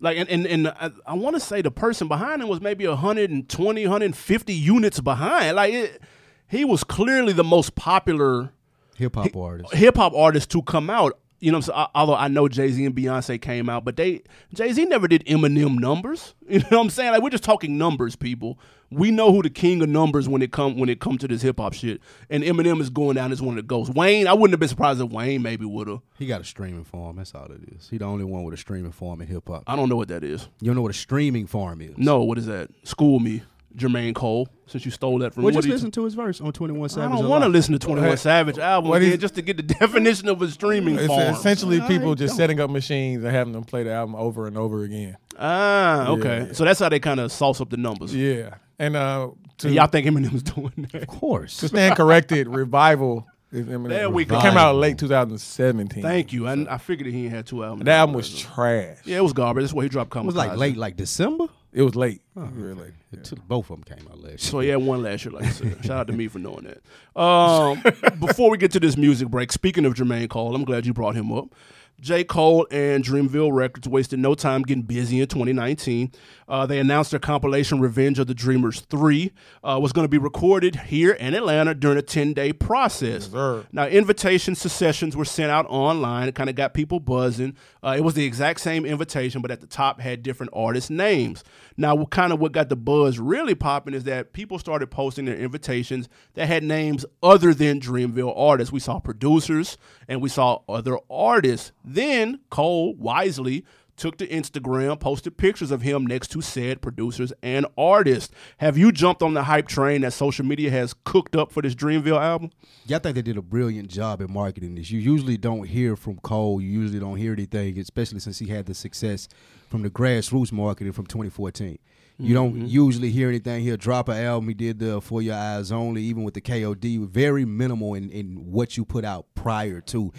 [0.00, 2.86] Like and and, and I, I want to say the person behind him was maybe
[2.86, 5.56] 120, 150 units behind.
[5.56, 6.02] Like it,
[6.48, 8.52] he was clearly the most popular
[8.96, 9.74] Hip hop artist.
[9.74, 11.18] hip hop artist to come out.
[11.40, 11.86] You know, what I'm saying?
[11.94, 14.22] although I know Jay Z and Beyonce came out, but they
[14.54, 16.34] Jay Z never did Eminem numbers.
[16.48, 17.12] You know what I'm saying?
[17.12, 18.58] Like we're just talking numbers, people.
[18.90, 21.42] We know who the king of numbers when it come when it come to this
[21.42, 22.00] hip hop shit.
[22.30, 23.92] And Eminem is going down as one of the ghosts.
[23.94, 26.00] Wayne, I wouldn't have been surprised if Wayne maybe would have.
[26.18, 27.16] He got a streaming farm.
[27.16, 27.88] That's all it is.
[27.90, 29.64] He the only one with a streaming farm in hip hop.
[29.66, 30.48] I don't know what that is.
[30.60, 31.96] You don't know what a streaming farm is?
[31.98, 32.70] No, what is that?
[32.84, 33.42] School me,
[33.76, 34.48] Jermaine Cole.
[34.66, 36.72] Since you stole that from Well, just do you- listen to his verse on Twenty
[36.74, 37.02] One Savage.
[37.02, 37.20] I Savage.
[37.22, 39.62] don't want to listen to Twenty One Savage album what again just to get the
[39.80, 41.34] definition of a streaming It's farm.
[41.34, 42.36] essentially All people just don't.
[42.38, 45.16] setting up machines and having them play the album over and over again.
[45.38, 46.46] ah, okay.
[46.48, 46.52] Yeah.
[46.52, 48.14] So that's how they kind of sauce up the numbers.
[48.14, 51.02] Yeah, and uh, to, And y'all think Eminem's doing that?
[51.02, 51.58] Of course.
[51.58, 53.26] to stand corrected, revival.
[53.52, 53.88] Is Eminem.
[53.90, 54.40] There we It go.
[54.40, 56.02] came out late 2017.
[56.02, 56.48] Thank you.
[56.48, 57.84] I, I figured that he had two albums.
[57.84, 58.98] That album was trash.
[59.04, 59.62] yeah, it was garbage.
[59.62, 60.22] That's why he dropped Kamikaze.
[60.22, 61.44] It was like late, like December.
[61.74, 62.22] It was late.
[62.36, 62.92] Really.
[63.12, 64.44] It took- both of them came out last.
[64.44, 65.76] So had one last year, like I said.
[65.84, 67.20] Shout out to me for knowing that.
[67.20, 67.82] Um,
[68.20, 71.16] before we get to this music break, speaking of Jermaine Cole, I'm glad you brought
[71.16, 71.52] him up.
[72.00, 72.24] J.
[72.24, 76.12] Cole and Dreamville Records wasted no time getting busy in 2019.
[76.46, 80.18] Uh, they announced their compilation Revenge of the Dreamers 3 uh, was going to be
[80.18, 83.30] recorded here in Atlanta during a 10 day process.
[83.30, 83.64] sir.
[83.72, 86.28] Now, invitations to sessions were sent out online.
[86.28, 87.56] It kind of got people buzzing.
[87.82, 91.42] Uh, it was the exact same invitation, but at the top had different artist names.
[91.76, 95.36] Now, kind of what got the buzz really popping is that people started posting their
[95.36, 98.72] invitations that had names other than Dreamville artists.
[98.72, 101.72] We saw producers and we saw other artists.
[101.84, 103.64] Then Cole wisely
[103.96, 108.34] took to Instagram, posted pictures of him next to said producers and artists.
[108.58, 111.74] Have you jumped on the hype train that social media has cooked up for this
[111.74, 112.50] Dreamville album?
[112.86, 114.90] Yeah, I think they did a brilliant job at marketing this.
[114.90, 116.60] You usually don't hear from Cole.
[116.60, 119.28] You usually don't hear anything, especially since he had the success
[119.68, 121.78] from the grassroots marketing from 2014.
[122.16, 122.66] You don't Mm-hmm.
[122.66, 123.64] usually hear anything.
[123.64, 124.48] He'll drop an album.
[124.48, 127.08] He did the For Your Eyes Only, even with the KOD.
[127.08, 130.12] Very minimal in, in what you put out prior to.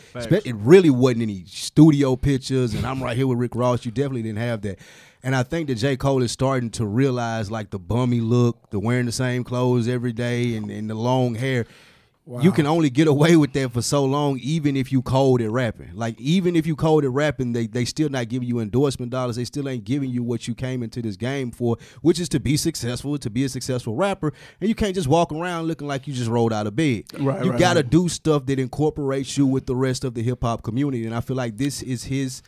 [0.46, 3.86] It really wasn't any studio pictures, and I'm right here with Rick Ross.
[3.86, 4.80] You definitely didn't have that.
[5.24, 5.96] And I think that J.
[5.96, 10.12] Cole is starting to realize like the bummy look, the wearing the same clothes every
[10.12, 11.66] day, and, and the long hair.
[12.28, 15.52] You can only get away with that for so long, even if you cold at
[15.52, 15.92] rapping.
[15.94, 19.36] Like even if you cold at rapping, they they still not giving you endorsement dollars.
[19.36, 22.40] They still ain't giving you what you came into this game for, which is to
[22.40, 24.34] be successful, to be a successful rapper.
[24.60, 27.04] And you can't just walk around looking like you just rolled out of bed.
[27.14, 27.90] Right, you right, got to right.
[27.92, 31.06] do stuff that incorporates you with the rest of the hip hop community.
[31.06, 32.42] And I feel like this is his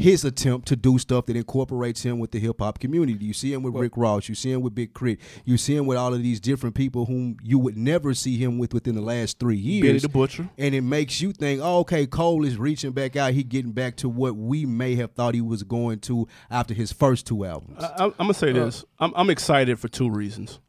[0.00, 3.22] his attempt to do stuff that incorporates him with the hip hop community.
[3.22, 5.84] You see him with Rick Ross, you see him with Big K.R.I.T., you see him
[5.84, 9.02] with all of these different people whom you would never see him with within the
[9.02, 9.86] last three years.
[9.86, 10.48] Benny the Butcher.
[10.56, 13.34] And it makes you think, oh, okay, Cole is reaching back out.
[13.34, 16.92] He getting back to what we may have thought he was going to after his
[16.92, 17.82] first two albums.
[17.82, 18.84] I, I'm gonna say this.
[18.98, 20.60] I'm, I'm excited for two reasons.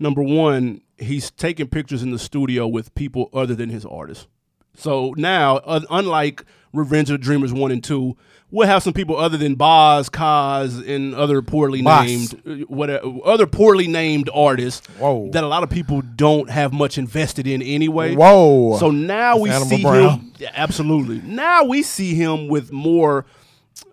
[0.00, 4.26] Number one, he's taking pictures in the studio with people other than his artists.
[4.74, 8.16] So now, uh, unlike Revenge of the Dreamers one and two,
[8.50, 12.06] we'll have some people other than Bas, Cozz, and other poorly Bas.
[12.06, 15.30] named, uh, whatever, other poorly named artists Whoa.
[15.32, 18.14] that a lot of people don't have much invested in anyway.
[18.14, 18.76] Whoa.
[18.78, 20.20] So now we Animal see Brown.
[20.20, 20.32] him.
[20.38, 21.20] Yeah, absolutely.
[21.22, 23.26] Now we see him with more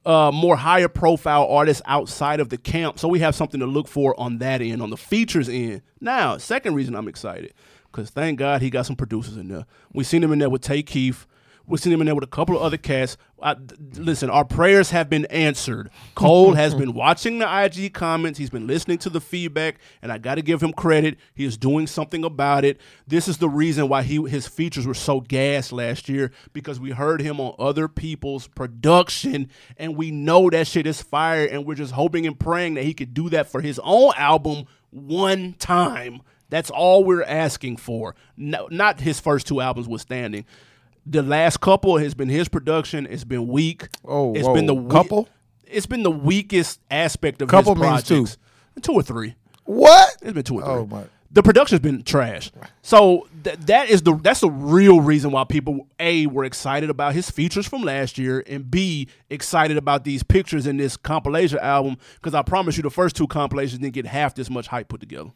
[0.06, 3.00] uh, more higher profile artists outside of the camp.
[3.00, 5.82] So we have something to look for on that end, on the features end.
[6.00, 7.54] Now, second reason I'm excited,
[7.92, 9.66] because thank God he got some producers in there.
[9.94, 11.26] We seen him in there with Tay Keith.
[11.70, 13.18] We've seen him in there with a couple of other cats.
[13.44, 13.58] I,
[13.96, 15.90] listen, our prayers have been answered.
[16.16, 18.40] Cole has been watching the IG comments.
[18.40, 21.18] He's been listening to the feedback, and I got to give him credit.
[21.36, 22.80] He is doing something about it.
[23.06, 26.92] This is the reason why he his features were so gas last year because we
[26.92, 31.76] heard him on other people's production, and we know that shit is fire, and we're
[31.76, 36.22] just hoping and praying that he could do that for his own album one time.
[36.50, 38.16] That's all we're asking for.
[38.38, 40.46] No, not his first two albums withstanding.
[41.10, 43.08] The last couple has been his production.
[43.10, 43.88] It's been weak.
[44.04, 44.54] Oh, it's whoa.
[44.54, 45.28] been the we- Couple?
[45.64, 48.16] It's been the weakest aspect of Couple his means two.
[48.24, 48.38] projects.
[48.82, 49.36] Two or three.
[49.66, 50.10] what?
[50.22, 50.72] It's been two or three.
[50.72, 51.04] Oh, my.
[51.30, 52.52] The production's been trash.
[52.82, 57.14] So th- that is the that's the real reason why people a were excited about
[57.14, 61.98] his features from last year, and b excited about these pictures in this compilation album.
[62.16, 65.02] Because I promise you, the first two compilations didn't get half this much hype put
[65.02, 65.32] together.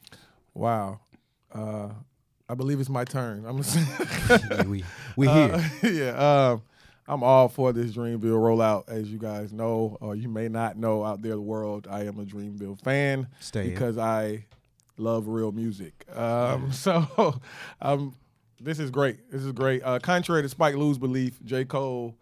[0.53, 1.01] Wow.
[1.53, 1.89] Uh,
[2.51, 3.45] I believe it's my turn.
[3.45, 3.61] I'm
[4.29, 4.83] Yeah, we
[5.15, 5.53] we here.
[5.53, 6.61] Uh, yeah, um,
[7.07, 8.89] I'm all for this Dreamville rollout.
[8.89, 12.03] As you guys know, or you may not know out there, in the world, I
[12.03, 13.69] am a Dreamville fan Stay in.
[13.69, 14.43] because I
[14.97, 16.05] love real music.
[16.13, 17.39] Um, so,
[17.81, 18.15] um,
[18.59, 19.31] this is great.
[19.31, 19.81] This is great.
[19.81, 21.63] Uh, contrary to Spike Lee's belief, J.
[21.63, 22.17] Cole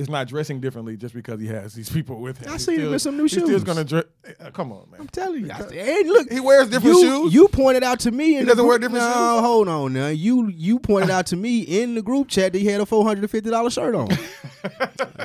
[0.00, 2.48] is not dressing differently just because he has these people with him.
[2.48, 3.48] I He's seen him still- in some new shoes.
[3.48, 4.04] he's Still gonna dress.
[4.26, 5.00] Eh, come on, man.
[5.02, 5.52] I'm telling you.
[5.52, 7.34] I said, hey, look, He wears different you, shoes?
[7.34, 8.32] You pointed out to me.
[8.34, 9.40] In He the doesn't wear group- different no, shoes?
[9.40, 10.08] hold on now.
[10.08, 13.04] You you pointed out to me in the group chat that he had a four
[13.04, 14.08] hundred and fifty dollar shirt on.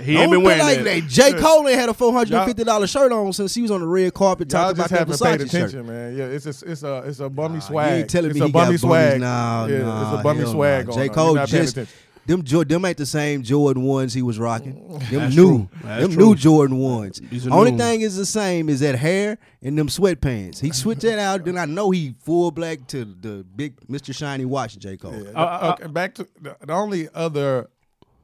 [0.03, 0.83] He ain't been Don't wearing like that.
[0.83, 1.07] that.
[1.07, 3.71] J Cole ain't had a four hundred and fifty dollar shirt on since he was
[3.71, 5.69] on the red carpet Y'all talking just about that haven't paid Versace shirt.
[5.69, 6.17] attention, man.
[6.17, 7.91] Yeah, it's just, it's a it's a bummy Nah, swag.
[7.91, 9.19] You ain't telling me it's me a he bummy got swag.
[9.21, 10.87] Nah, yeah, nah, it's a bummy swag.
[10.87, 10.93] nah.
[10.93, 11.09] J.
[11.09, 11.95] Cole You're not paying just attention.
[12.27, 14.73] Them Jo- them ain't the same Jordan ones he was rocking.
[14.75, 15.09] Mm.
[15.09, 15.79] Them That's new, true.
[15.83, 16.25] Them true.
[16.25, 17.21] new Jordan ones.
[17.29, 17.77] These Only new.
[17.77, 20.59] thing is the same is that hair and them sweatpants.
[20.59, 21.45] He switched that out.
[21.45, 24.15] Then I know he full black to the big Mr.
[24.15, 24.77] Shiny watch.
[24.77, 25.13] J Cole.
[25.15, 25.31] Yeah.
[25.39, 27.69] Uh, okay, back to the, the only other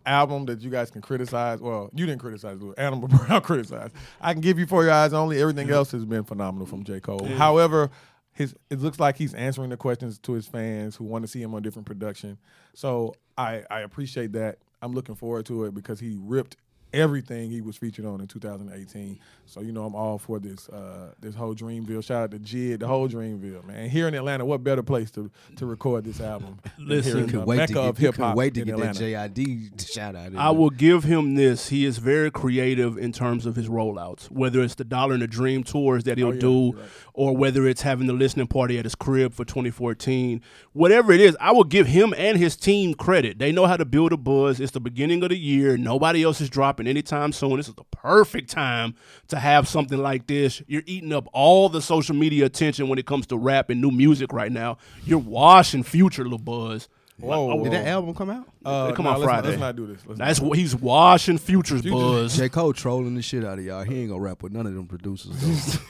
[0.05, 1.59] album that you guys can criticize.
[1.61, 2.79] Well, you didn't criticize it.
[2.79, 3.93] Animal Brown criticized.
[4.19, 5.39] I can give you for your eyes only.
[5.39, 6.99] Everything else has been phenomenal from J.
[6.99, 7.23] Cole.
[7.37, 7.91] However,
[8.33, 11.41] his it looks like he's answering the questions to his fans who want to see
[11.41, 12.37] him on different production.
[12.73, 14.59] So I I appreciate that.
[14.81, 16.57] I'm looking forward to it because he ripped
[16.93, 19.19] everything he was featured on in 2018.
[19.45, 22.03] So you know I'm all for this uh, this whole Dreamville.
[22.03, 23.89] Shout out to Jid, the whole Dreamville man.
[23.89, 26.59] Here in Atlanta, what better place to to record this album?
[26.77, 28.63] than Listen, here in Could the wait Mecca to get, you hip hop wait to
[28.65, 28.99] get Atlanta.
[28.99, 30.27] that JID shout out.
[30.27, 31.69] in I will give him this.
[31.69, 35.27] He is very creative in terms of his rollouts, whether it's the Dollar and the
[35.27, 36.85] Dream tours that he'll Oh, yeah, do, right.
[37.13, 40.41] or whether it's having the listening party at his crib for 2014.
[40.73, 43.37] Whatever it is, I will give him and his team credit.
[43.39, 44.59] They know how to build a buzz.
[44.61, 45.75] It's the beginning of the year.
[45.77, 47.57] Nobody else is dropping anytime soon.
[47.57, 48.95] This is the perfect time
[49.29, 50.61] to have something like this.
[50.67, 53.91] You're eating up all the social media attention when it comes to rap and new
[53.91, 54.77] music right now.
[55.05, 56.87] You're washing future, little buzz.
[57.21, 57.63] Whoa.
[57.63, 58.47] Did that album come out?
[58.63, 59.47] Uh, come nah, out let's not- Friday.
[59.49, 60.01] let's not do this.
[60.05, 61.93] Let's That's what he's washing futures, Futures.
[62.01, 62.37] buzz.
[62.37, 62.49] J.
[62.49, 63.83] Cole trolling the shit out of y'all.
[63.83, 65.31] He ain't gonna rap with none of them producers.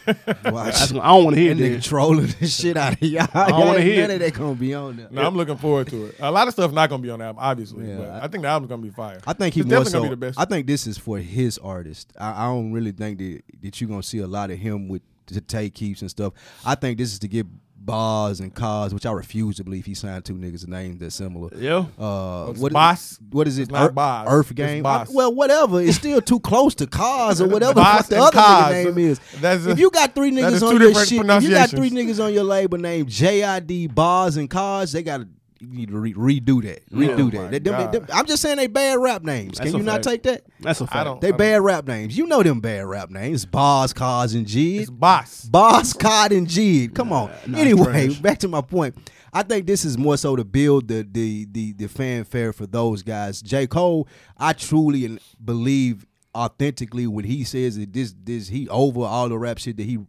[0.06, 0.13] Though.
[0.52, 0.76] Watch.
[0.80, 1.84] That's, I don't want to hear That nigga that.
[1.84, 3.28] trolling the shit out of y'all.
[3.34, 4.13] I don't wanna Ain't hear None it.
[4.15, 5.08] of that gonna be on there.
[5.12, 6.15] No, I'm looking forward to it.
[6.20, 7.88] A lot of stuff not gonna be on the album, obviously.
[7.89, 9.20] Yeah, but I- I, think the album's gonna be fire.
[9.28, 9.98] I think he It's more definitely so.
[10.00, 10.39] gonna be the best.
[10.39, 12.13] I think this is for his artist.
[12.20, 15.02] I, I don't really think that that you're gonna see a lot of him with
[15.28, 16.34] the Tay Keiths and stuff.
[16.65, 17.46] I think this is to get
[17.86, 21.50] bars and cars, which I refuse to believe he signed two niggas names that similar.
[21.56, 21.86] Yeah.
[21.98, 23.20] Uh, what, Boss.
[23.32, 23.70] what is it?
[23.74, 24.28] Earth, Boss.
[24.30, 24.84] Earth Game.
[24.84, 25.10] Boss.
[25.10, 25.82] I- well, whatever.
[25.82, 28.74] It's still too close to cars or whatever the Boss fuck the other Cars.
[28.76, 29.20] nigga name is.
[29.39, 32.24] That's a- if you got three niggas on your shit, if you got three niggas
[32.24, 35.22] on your label named JID Bars and Cars, they got.
[35.62, 36.89] You need to re- redo that.
[36.89, 37.52] Redo oh my that.
[37.52, 37.91] They- them- God.
[37.93, 39.58] them- I'm just saying they bad rap names.
[39.60, 40.04] That's Can a you not fact.
[40.06, 40.43] take that?
[40.60, 40.97] That's a fact.
[40.97, 41.21] I don't.
[41.21, 42.17] They bad rap names.
[42.17, 43.45] You know them bad rap names.
[43.45, 44.80] Bars, Cars, and G.
[44.80, 45.45] It's Boss.
[45.45, 46.88] Boss, Cod, and G.
[46.88, 47.30] Come on.
[47.45, 48.19] nah, anyway, trash.
[48.19, 48.95] back to my point.
[49.34, 53.04] I think this is more so to build the the the the fanfare for those
[53.04, 53.41] guys.
[53.41, 53.67] J.
[53.67, 59.30] Cole, I truly and believe authentically when he says that this this he over all
[59.30, 60.00] the rap shit that he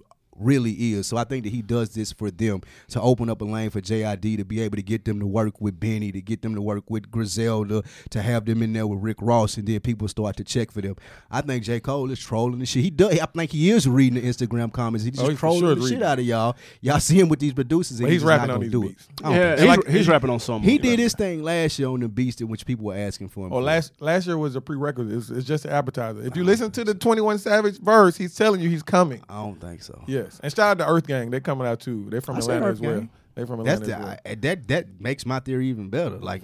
[0.43, 1.07] really is.
[1.07, 3.81] So I think that he does this for them to open up a lane for
[3.81, 6.63] JID to be able to get them to work with Benny, to get them to
[6.63, 10.37] work with Griselda, to have them in there with Rick Ross, and then people start
[10.37, 10.97] to check for them.
[11.31, 11.81] I think J.
[11.81, 12.83] Cole is trolling the shit.
[12.83, 13.19] He does.
[13.19, 15.05] I think he is reading the Instagram comments.
[15.05, 16.57] He's oh, just Oh, he's trolling sure the shit out of y'all.
[16.81, 19.09] Y'all see him with these producers, and he's not rapping on these do beats.
[19.09, 19.31] it.
[19.31, 20.69] Yeah, he's, like- he's rapping on something.
[20.69, 23.45] he did his thing last year on the Beast, in which people were asking for
[23.45, 23.51] him.
[23.51, 23.63] For.
[23.63, 25.17] last last year was a prerequisite.
[25.17, 26.23] It's, it's just an appetizer.
[26.23, 29.23] If you listen to the Twenty One Savage verse, he's telling you he's coming.
[29.29, 30.03] I don't think so.
[30.07, 31.31] Yes, and shout out to Earth Gang.
[31.31, 32.09] They're coming out too.
[32.11, 32.95] They're from I said Atlanta as well.
[33.01, 33.11] Gang.
[33.35, 34.33] They're from That's Atlanta the, as well.
[34.33, 36.19] I- that that makes my theory even better.
[36.19, 36.43] Like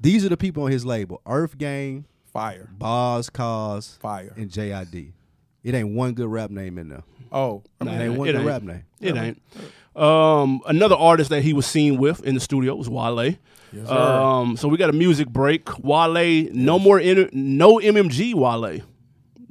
[0.00, 4.32] these are the people on his label: Earth Gang, Fire, Bas, Cozz, fire.
[4.36, 5.12] and JID.
[5.62, 7.02] It ain't one good rap name in there.
[7.32, 8.46] Oh, I Nah, mean, It ain't one it good ain't.
[8.46, 8.82] rap name.
[9.00, 9.42] It ain't.
[9.94, 13.34] Um, another artist that he was seen with in the studio was Wale.
[13.72, 13.92] sir.
[13.94, 15.68] um, so we got a music break.
[15.84, 18.34] Wale, no more, inter- no MMG.
[18.34, 18.80] Wale.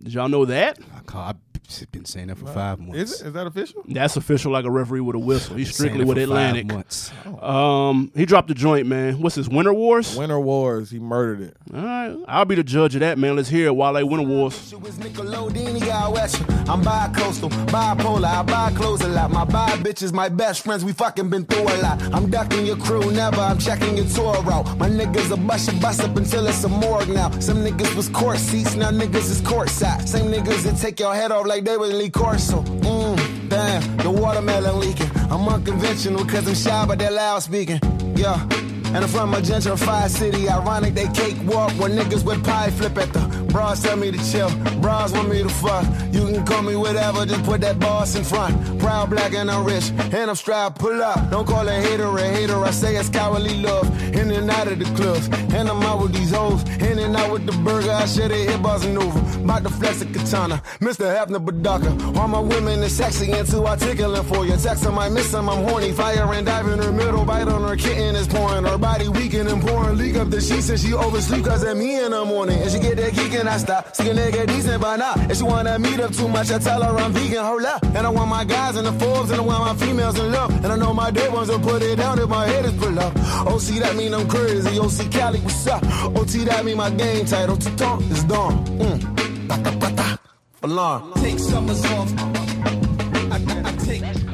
[0.01, 0.79] Did y'all know that?
[0.95, 1.33] I call,
[1.69, 2.97] I've been saying that for five months.
[2.97, 3.27] is it?
[3.27, 3.83] Is that official?
[3.87, 5.55] That's official, like a referee with a whistle.
[5.55, 6.67] He's strictly with for five Atlantic.
[6.67, 7.11] months.
[7.41, 9.21] Um, he dropped the joint, man.
[9.21, 9.47] What's this?
[9.47, 10.15] Winter Wars.
[10.17, 10.89] Winter Wars.
[10.89, 11.57] He murdered it.
[11.73, 13.35] All right, I'll be the judge of that, man.
[13.35, 13.75] Let's hear it.
[13.75, 14.69] Wale Winter Wars.
[14.69, 16.41] Shit was Nickelodeon, he got West.
[16.67, 19.31] I'm bi-coastal, bipolar, I buy clothes a lot.
[19.31, 22.01] My bi bitches, my best friends, we fucking been through a lot.
[22.13, 24.77] I'm ducking your crew, never, I'm checking your tour route.
[24.77, 27.29] My niggas a bust your bust up until it's a morgue now.
[27.39, 30.07] Some niggas was court seats, now niggas is court courtside.
[30.07, 32.61] Same niggas that take your head off like they was Lee Corso.
[32.61, 35.09] Mmm, damn, the watermelon leaking.
[35.29, 37.79] I'm unconventional cause I'm shy, but they're loud speaking.
[38.15, 38.68] Yeah.
[38.93, 40.49] And I'm from a gentrified city.
[40.49, 44.49] Ironic they cakewalk when niggas with pie flip at the bras tell me to chill.
[44.81, 45.85] Bras want me to fuck.
[46.11, 48.79] You can call me whatever, just put that boss in front.
[48.79, 49.91] Proud black and I'm rich.
[50.13, 51.29] And I'm strapped, pull up.
[51.29, 52.57] Don't call a hater a hater.
[52.63, 53.85] I say it's cowardly love.
[54.15, 55.27] In and out of the clubs.
[55.53, 56.63] And I'm out with these hoes.
[56.79, 57.91] In and out with the burger.
[57.91, 59.19] I share they hit bars and over.
[59.43, 60.61] About to flex a katana.
[60.79, 61.05] Mr.
[61.15, 62.17] Hefner Badaka.
[62.17, 64.55] All my women is sexy and too articulate for you.
[64.57, 65.91] Text them, I miss them, I'm horny.
[65.91, 67.25] Fire and dive in her middle.
[67.25, 68.63] Bite on her kitten is pouring.
[68.65, 69.97] Her body weakened and pouring.
[69.97, 72.61] Leak up the sheets and she oversleep cause of me in the morning.
[72.61, 73.95] And she get that geek and I stop.
[73.95, 75.13] See a nigga decent by now.
[75.15, 76.51] And she wanna meet up too much.
[76.51, 77.43] I tell her I'm vegan.
[77.43, 77.83] Hold up.
[77.83, 80.51] And I want my guys in the Forbes and I want my females in love.
[80.63, 82.97] And I know my dead ones will put it down if my head is pull
[82.99, 83.15] up.
[83.47, 84.79] OC that mean I'm crazy.
[84.79, 85.83] OC Cali, what's up?
[86.15, 87.57] OT that mean my game title.
[87.57, 88.65] T-Tonk is done.
[88.79, 90.19] Mm.
[90.63, 91.13] Alarm.
[91.15, 92.13] Take summers off.
[92.17, 94.28] I, I, I take.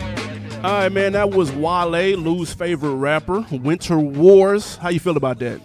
[0.66, 1.12] All right, man.
[1.12, 3.46] That was Wale, Lou's favorite rapper.
[3.52, 4.78] Winter Wars.
[4.78, 5.62] How you feel about that?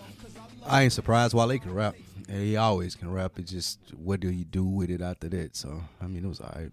[0.67, 1.95] I ain't surprised Wale can rap.
[2.29, 3.39] And He always can rap.
[3.39, 5.57] It's just what do you do with it after that?
[5.57, 6.71] So I mean, it was all right.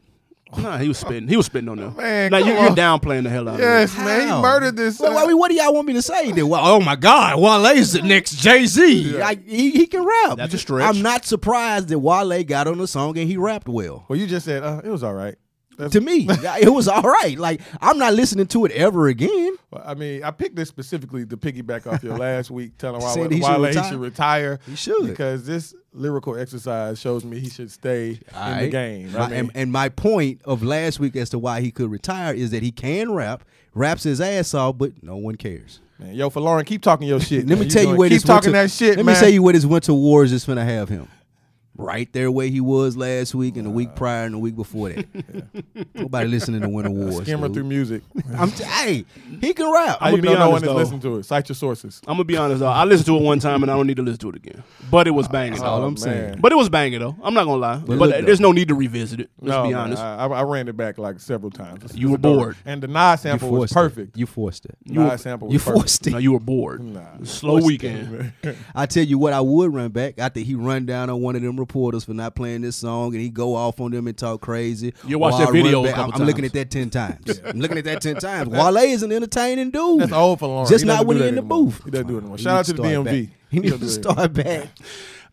[0.58, 1.30] Nah, he was spitting.
[1.30, 1.96] He was spitting on them.
[1.96, 2.76] Man, now come you, you're on.
[2.76, 3.64] downplaying the hell out of it.
[3.64, 4.28] Yes, man.
[4.28, 5.00] He murdered this.
[5.00, 6.32] Well, uh, I mean, what do y'all want me to say?
[6.34, 6.50] Then?
[6.50, 9.20] Well, oh my God, Wale is the next Jay Z.
[9.46, 10.38] He, he can rap.
[10.38, 10.84] That's a stretch.
[10.84, 14.06] I'm not surprised that Wale got on the song and he rapped well.
[14.10, 15.36] well, you just said uh, it was all right.
[15.78, 16.28] That's- To me,
[16.62, 17.38] it was all right.
[17.38, 19.56] Like I'm not listening to it ever again.
[19.72, 23.30] Well, I mean, I picked this specifically to piggyback off your last week telling Wale,
[23.30, 23.90] he should Wale he retire?
[23.90, 24.60] should retire.
[24.66, 25.08] He should.
[25.08, 28.72] because this lyrical exercise shows me he should stay in the Alright.
[28.72, 29.16] game.
[29.16, 32.34] I mean, and, and my point of last week as to why he could retire
[32.34, 35.80] is that he can rap, raps his ass off, but no one cares.
[36.00, 37.48] man, yo, for Lauren, keep talking your shit.
[37.48, 37.68] Let man.
[37.68, 39.16] me tell you where keep this talking winter, that shit, Let man.
[39.16, 41.08] me tell you where this winter wars is gonna have him.
[41.78, 44.90] Right there where he was last week and the week prior and the week before
[44.90, 45.06] that.
[45.96, 47.22] Nobody listening to Winter Wars.
[47.24, 47.56] Skimmer dude.
[47.56, 48.04] through music.
[48.38, 49.06] I'm t- hey,
[49.40, 49.98] he can rap.
[50.02, 50.74] I'ma be know no honest, one is though.
[50.76, 51.24] listening to it?
[51.24, 52.02] Cite your sources.
[52.08, 52.68] I'm gonna be honest though.
[52.68, 54.64] I listened to it one time and I don't need to listen to it again.
[54.90, 55.52] But it was ah, banging.
[55.54, 55.88] That's all though.
[55.88, 56.40] I'm saying.
[56.42, 57.16] But it was banging though.
[57.22, 57.78] I'm not gonna lie.
[57.78, 58.22] But, look, though.
[58.22, 59.30] there's no need to revisit it.
[59.42, 60.02] Let's no, be honest.
[60.02, 61.84] I, I, I ran it back like several times.
[61.84, 62.44] It's- You it's were adorable.
[62.46, 62.58] bored.
[62.66, 64.16] and the Nas sample was perfect.
[64.16, 64.20] It.
[64.20, 64.78] You forced it.
[64.86, 65.78] The Nas sample was You perfect.
[65.78, 66.12] forced it.
[66.12, 66.84] no, you were bored.
[66.84, 67.02] Nah.
[67.24, 68.34] Slow weekend.
[68.74, 71.42] I tell you what, I would run back after he run down on one of
[71.42, 74.42] them reporters for not playing this song, and he go off on them and talk
[74.42, 74.94] crazy.
[75.06, 77.40] You watched Or that I video back- couple I'm, I'm looking at that ten times.
[77.46, 78.50] I'm looking at that ten times.
[78.50, 80.02] Wale is an entertaining dude.
[80.02, 80.68] That's old for Lauren.
[80.70, 81.66] Just He not doesn't when do he that in the anymore.
[81.66, 81.84] booth.
[81.86, 82.38] He doesn't do it anymore.
[82.38, 83.28] Shout out to the start DMV.
[83.28, 83.38] back.
[83.50, 84.68] He needs to doesn't do it start back.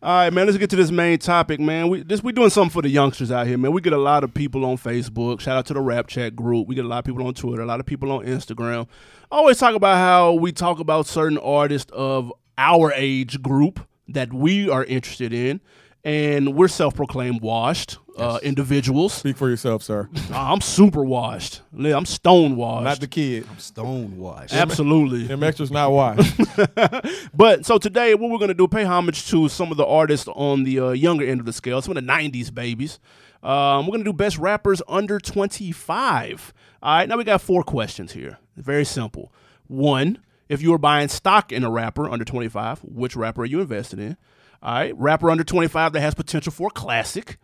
[0.03, 0.45] All right, man.
[0.45, 1.87] Let's get to this main topic, man.
[1.87, 3.71] We this we doing something for the youngsters out here, man.
[3.71, 5.39] We get a lot of people on Facebook.
[5.39, 6.67] Shout out to the Rap Chat group.
[6.67, 8.87] We get a lot of people on Twitter, a lot of people on Instagram.
[9.31, 14.31] I always talk about how we talk about certain artists of our age group that
[14.31, 15.59] we are interested in,
[16.05, 19.11] and we're self-proclaimed washed uh, individuals.
[19.11, 20.07] Speak for yourself, sir.
[20.31, 21.63] I'm super washed.
[21.77, 22.83] I'm stone washed.
[22.83, 23.45] Not the kid.
[23.49, 24.53] I'm stonewashed.
[24.53, 25.23] Absolutely.
[25.27, 26.39] Them extras not washed.
[27.33, 30.63] But so today, what we're gonna do, pay homage to some of the artists on
[30.63, 32.99] the uh, younger end of the scale, some of the '90s babies.
[33.43, 36.53] Um, we're gonna do best rappers under 25.
[36.81, 38.37] All right, now we got four questions here.
[38.55, 39.33] Very simple.
[39.67, 43.59] One, if you were buying stock in a rapper under 25, which rapper are you
[43.59, 44.17] invested in?
[44.65, 47.37] All right, rapper under 25 that has potential for a classic.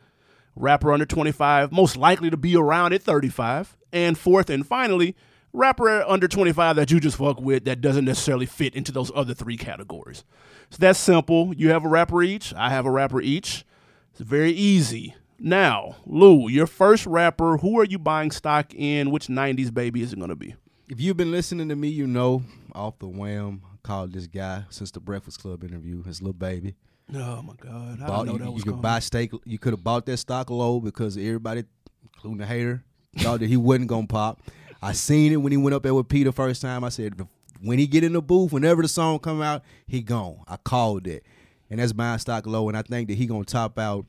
[0.56, 3.78] Rapper under 25 most likely to be around at 35.
[3.94, 5.16] And fourth and finally,
[5.54, 9.36] rapper under 25 that you just fuck with that doesn't necessarily fit into those other
[9.36, 10.24] three categories.
[10.72, 11.54] So that's simple.
[11.54, 12.56] You have a rapper each.
[12.56, 13.66] I have a rapper each.
[14.14, 15.14] It's very easy.
[15.38, 19.12] Now, Lou, your first rapper, who are you buying stock in?
[19.12, 20.56] Which 90s baby is it going to be?
[20.90, 22.42] If you've been listening to me, you know
[22.74, 23.62] off the wham.
[23.72, 26.02] I called this guy since the Breakfast Club interview.
[26.02, 26.74] His little baby.
[27.14, 28.02] Oh, my God.
[28.02, 29.32] I Bought, know you that you could buy steak.
[29.46, 31.64] You could have bought that stock low because everybody,
[32.14, 32.84] including the hater,
[33.18, 34.42] thought that he wasn't gonna pop.
[34.82, 36.84] I seen it when he went up there with Peter first time.
[36.84, 37.28] I said,
[37.62, 40.40] when he get in the booth, whenever the song come out, he gone.
[40.48, 41.24] I called it,
[41.70, 42.68] and that's buying stock low.
[42.70, 44.06] And I think that he gonna top out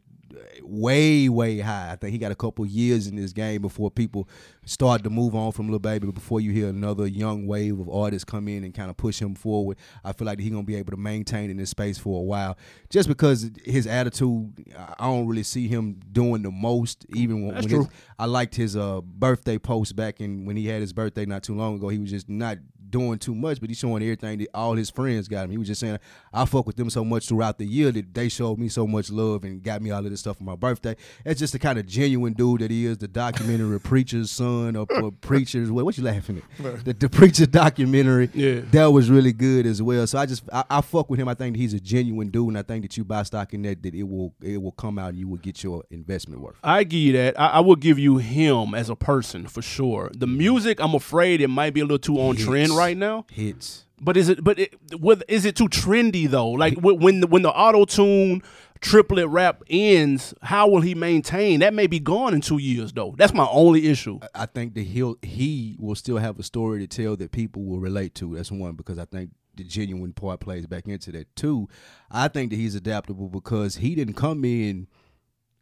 [0.65, 1.93] way, way high.
[1.93, 4.29] I think he got a couple years in this game before people
[4.65, 6.11] start to move on from Lil Baby.
[6.11, 9.35] Before you hear another young wave of artists come in and kind of push him
[9.35, 12.23] forward, I feel like he's gonna be able to maintain in this space for a
[12.23, 12.57] while.
[12.91, 17.07] Just because his attitude, I don't really see him doing the most.
[17.15, 17.91] Even when, That's when his-.
[18.19, 21.55] I liked his uh, birthday post back in when he had his birthday not too
[21.55, 21.89] long ago.
[21.89, 22.59] He was just not
[22.93, 25.51] doing too much, but he's showing everything that all his friends got him.
[25.51, 25.99] He was just saying,
[26.33, 29.11] I fuck with them so much throughout the year that they showed me so much
[29.11, 30.97] love and got me all of this stuff my birthday.
[31.25, 32.99] That's just the kind of genuine dude that he is.
[32.99, 36.85] The documentary Preacher's Son or, or Preacher's what, what you laughing at?
[36.85, 38.31] The, the Preacher documentary.
[38.35, 38.61] Yeah.
[38.71, 40.07] That was really good as well.
[40.07, 41.29] So I just I, I fuck with him.
[41.29, 43.83] I think he's a genuine dude, and I think that you buy stock in that
[43.83, 46.57] that it will it will come out and you will get your investment worth.
[46.63, 47.39] I give you that.
[47.41, 50.11] I, I will give you him as a person for sure.
[50.13, 50.39] The mm-hmm.
[50.39, 53.27] music, I'm afraid it might be a little too on trend right now.
[53.31, 53.87] Hits.
[54.01, 54.43] But is it?
[54.43, 56.51] But it, with, is it too trendy though?
[56.51, 58.43] Like when the, when the auto tune
[58.83, 61.61] triplet rap ends, how will he maintain?
[61.61, 63.15] That may be gone in two years though.
[63.17, 64.19] That's my only issue.
[64.35, 67.79] I think that he'll he will still have a story to tell that people will
[67.79, 68.35] relate to.
[68.35, 71.35] That's one because I think the genuine part plays back into that.
[71.37, 71.69] Two,
[72.11, 74.89] I think that he's adaptable because he didn't come in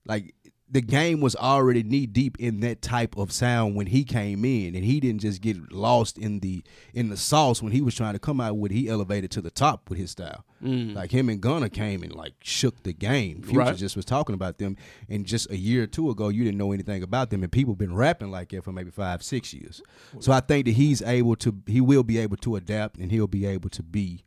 [0.07, 0.35] like
[0.73, 4.75] the game was already knee deep in that type of sound when he came in
[4.77, 6.63] and he didn't just get lost in the
[6.95, 9.51] in the sauce when he was trying to come out with he elevated to the
[9.51, 10.45] top with his style.
[10.63, 10.95] Mm.
[10.95, 13.43] Like him and Gunna came and like shook the game.
[13.43, 13.77] Future Right.
[13.77, 14.77] just was talking about them
[15.09, 17.75] and just a year or two ago you didn't know anything about them and people
[17.75, 19.83] been rapping like that for maybe five six years.
[20.21, 23.27] So i think that he's able to he will be able to adapt and he'll
[23.27, 24.25] be able to be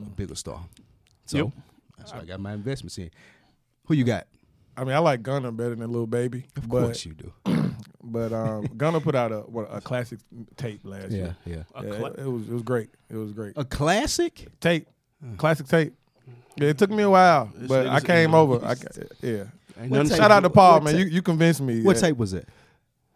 [0.00, 0.66] a bigger star.
[1.24, 1.48] So Yep.
[1.96, 3.10] that's why i got my investments in.
[3.86, 4.26] Who you got
[4.80, 6.46] I mean, I like Gunna better than Lil Baby.
[6.56, 7.32] of but, course you do
[8.02, 10.20] But um, Gunna put out a what, a classic
[10.56, 11.36] tape last year.
[11.44, 12.88] yeah Yeah, cla- it, it was it was great.
[13.10, 13.52] It was great.
[13.56, 14.88] a classic tape,
[15.36, 15.92] classic tape.
[16.56, 18.64] Yeah, it took me a while, but I came over.
[18.64, 18.74] I,
[19.20, 19.44] yeah.
[19.80, 20.16] Ain't tape?
[20.16, 20.96] Shout out to Paul, What man.
[20.96, 21.12] You tape?
[21.12, 21.82] you convinced me.
[21.82, 22.02] what yeah.
[22.02, 22.48] tape was it?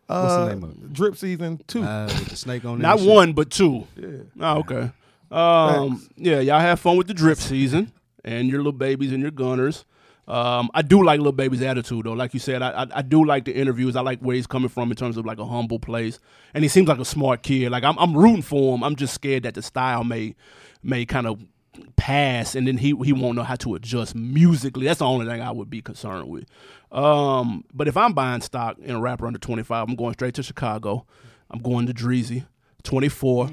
[0.08, 0.92] Uh, What's the name of it?
[0.92, 1.82] Drip season two.
[1.82, 3.86] uh, with the snake on it Not one, but two.
[3.96, 4.08] yeah.
[4.38, 4.90] Oh, okay.
[5.30, 7.90] Um, yeah, y'all have fun with the drip season
[8.24, 9.84] and your little babies and your Gunnas.
[10.26, 12.12] Um, I do like little baby's attitude though.
[12.14, 13.94] Like you said, I, I I do like the interviews.
[13.94, 16.18] I like where he's coming from in terms of like a humble place,
[16.54, 17.70] and he seems like a smart kid.
[17.70, 18.82] Like I'm I'm rooting for him.
[18.82, 20.34] I'm just scared that the style may
[20.82, 21.44] may kind of
[21.96, 24.86] pass, and then he he won't know how to adjust musically.
[24.86, 26.44] That's the only thing I would be concerned with.
[26.90, 30.42] Um, but if I'm buying stock in a rapper under 25, I'm going straight to
[30.42, 31.06] Chicago.
[31.50, 32.46] I'm going to Dreezy.
[32.84, 33.50] 24.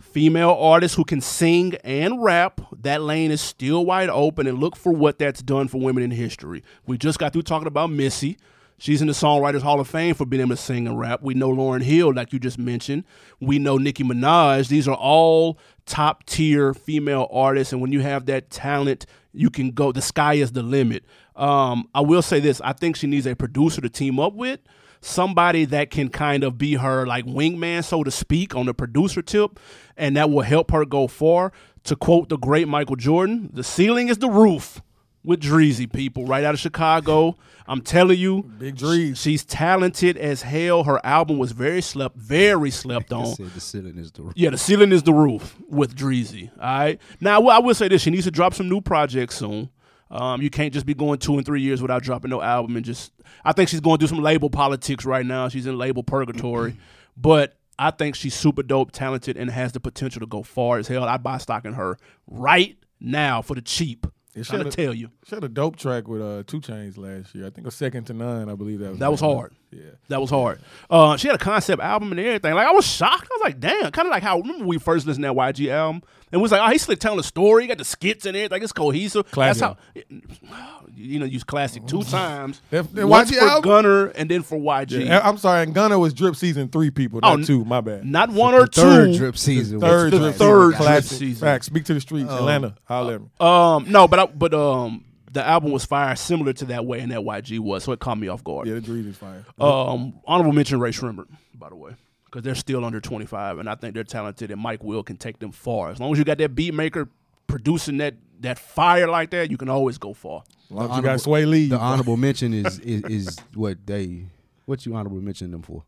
[0.00, 2.60] Female artists who can sing and rap.
[2.82, 6.10] That lane is still wide open and look for what that's done for women in
[6.10, 6.62] history.
[6.86, 8.38] We just got through talking about Missy.
[8.78, 11.22] She's in the Songwriters Hall of Fame for being able to sing and rap.
[11.22, 13.04] We know Lauryn Hill, like you just mentioned.
[13.40, 14.68] We know Nicki Minaj.
[14.68, 17.72] These are all top tier female artists.
[17.72, 21.04] And when you have that talent, you can go, the sky is the limit.
[21.36, 24.60] Um, I will say this I think she needs a producer to team up with
[25.04, 29.22] somebody that can kind of be her like wingman, so to speak, on the producer
[29.22, 29.58] tip,
[29.96, 31.52] and that will help her go far.
[31.84, 34.80] To quote the great Michael Jordan, the ceiling is the roof
[35.22, 37.36] with Dreezy people right out of Chicago.
[37.66, 39.16] I'm telling you, Big Dreez.
[39.16, 40.84] she's talented as hell.
[40.84, 43.34] Her album was very slept, very slept on.
[43.34, 44.32] said the ceiling is the roof.
[44.36, 46.50] Yeah, the ceiling is the roof with Dreezy.
[46.58, 47.00] All right.
[47.20, 49.70] Now, I will say this: she needs to drop some new projects soon.
[50.14, 52.84] Um, you can't just be going two and three years without dropping no album and
[52.84, 53.12] just.
[53.44, 55.48] I think she's going through some label politics right now.
[55.48, 56.76] She's in label purgatory,
[57.16, 60.86] but I think she's super dope, talented, and has the potential to go far as
[60.86, 61.02] hell.
[61.04, 61.98] I'd buy stock in her
[62.28, 64.06] right now for the cheap.
[64.34, 67.34] It to shoulda- tell you She had a dope track with uh, 2 Chainz last
[67.34, 67.46] year.
[67.46, 68.48] I think a second to none.
[68.48, 69.52] I believe that was that was hard.
[69.74, 69.90] Yeah.
[70.08, 70.60] That was hard.
[70.90, 72.54] Uh, she had a concept album and everything.
[72.54, 73.28] Like I was shocked.
[73.30, 73.90] I was like, damn.
[73.90, 76.52] Kind of like how remember we first listened to that YG album and we was
[76.52, 77.62] like, oh, he's slick telling a story.
[77.64, 78.62] He got the skits and everything.
[78.62, 79.30] It's cohesive.
[79.30, 79.60] Classic.
[79.94, 80.04] That's
[80.52, 82.60] how you know use classic two times.
[82.70, 83.70] That- that Once YG for album?
[83.70, 85.06] Gunna and then for YG.
[85.06, 87.64] Yeah, I'm sorry, and Gunna was drip season three people, not Oh, two.
[87.64, 88.04] My bad.
[88.04, 89.18] Not one or third two.
[89.18, 89.80] drip season.
[89.80, 90.68] Third the drip third season.
[90.68, 91.18] drip Classic.
[91.18, 91.40] season.
[91.46, 91.66] Facts.
[91.66, 92.74] Speak to the streets, Atlanta.
[92.84, 93.28] Holler at me.
[93.40, 95.04] Um, no, but I, but um,
[95.34, 98.18] the album was fire, similar to that way, and that YG was, so it caught
[98.18, 98.66] me off guard.
[98.66, 99.44] Yeah, the Drees is fire.
[99.60, 101.92] Um, honorable mention Rae Sremmurd, by the way,
[102.24, 105.38] because they're still under 25, and I think they're talented, and Mike Will can take
[105.40, 105.90] them far.
[105.90, 107.08] As long as you got that beat maker
[107.46, 110.42] producing that that fire like that, you can always go far.
[110.64, 111.68] As long as you honorable- got Swae Lee.
[111.68, 114.26] The honorable mention is, is is what they
[114.66, 115.84] what you honorable mention them for?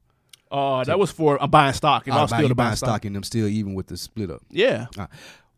[0.51, 2.89] Uh, that was for uh, buying stock, and Oh, I'm buy- still you buying stock.
[2.89, 4.43] stock in them still, even with the split up.
[4.51, 5.07] Yeah, Uh,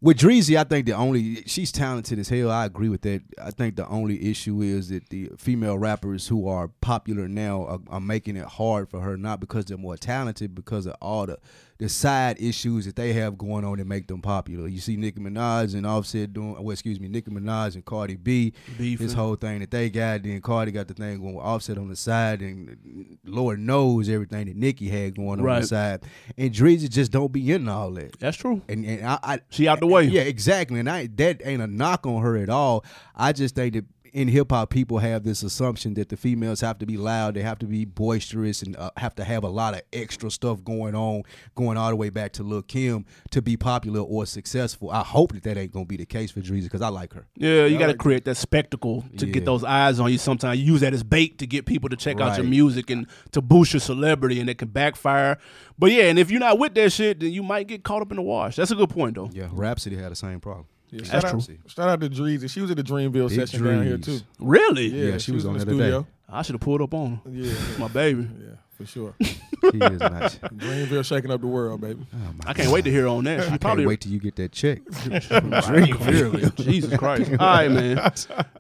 [0.01, 2.51] with Dreezy, I think the only she's talented as hell.
[2.51, 3.23] I agree with that.
[3.43, 7.81] I think the only issue is that the female rappers who are popular now are,
[7.89, 11.39] are making it hard for her, not because they're more talented, because of all the
[11.79, 14.67] the side issues that they have going on that make them popular.
[14.67, 18.53] You see Nicki Minaj and Offset doing, well, excuse me, Nicki Minaj and Cardi B,
[18.77, 19.07] Beefing.
[19.07, 20.25] this whole thing that they got.
[20.25, 24.47] Then Cardi got the thing going with Offset on the side, and Lord knows everything
[24.47, 25.61] that Nicki had going on Right.
[25.61, 26.03] the side.
[26.37, 28.19] And Dreezy just don't be in all that.
[28.19, 28.61] that's true.
[28.69, 30.03] And, and I, I She out the way.
[30.03, 30.81] yeah, exactly.
[30.81, 32.85] And I that ain't a knock on her at all.
[33.15, 36.79] I just think that in hip hop, people have this assumption that the females have
[36.79, 39.75] to be loud, they have to be boisterous, and uh, have to have a lot
[39.75, 41.23] of extra stuff going on,
[41.55, 44.91] going all the way back to Lil Kim to be popular or successful.
[44.91, 47.27] I hope that that ain't gonna be the case for Dreezy because I like her.
[47.37, 49.33] Yeah, you got to create that spectacle to Yeah.
[49.33, 50.19] get those eyes on you.
[50.19, 53.07] Sometimes you use that as bait to get people to check out your music and
[53.33, 55.39] to boost your celebrity, and it can backfire.
[55.79, 58.11] But yeah, and if you're not with that shit, then you might get caught up
[58.11, 58.57] in the wash.
[58.57, 59.31] That's a good point, though.
[59.33, 60.67] Yeah, Rhapsody had the same problem.
[60.91, 61.49] Yeah, That's shout out.
[61.67, 62.49] Shout out to Drees.
[62.51, 64.21] She was at the Dreamville Big session down here too.
[64.41, 64.87] Really?
[64.89, 65.89] Yeah, she was on in the the other day.
[65.91, 66.07] studio.
[66.31, 67.31] I should have pulled up on her.
[67.31, 68.29] Yeah, It's my baby.
[68.41, 69.15] yeah, for sure.
[69.61, 70.37] She is nice.
[70.39, 72.07] Dreamville shaking up the world, baby.
[72.15, 73.45] Oh my I can't wait to hear on that.
[73.45, 74.79] She I probably can't wait till you get that check.
[75.69, 76.51] Really?
[76.57, 77.31] Jesus Christ.
[77.33, 78.13] All right, man.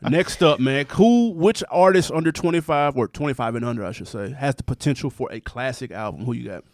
[0.03, 0.87] Next up, man.
[0.91, 5.09] Who, which artist under 25 or 25 and under, I should say, has the potential
[5.09, 6.25] for a classic album?
[6.25, 6.65] Who you got?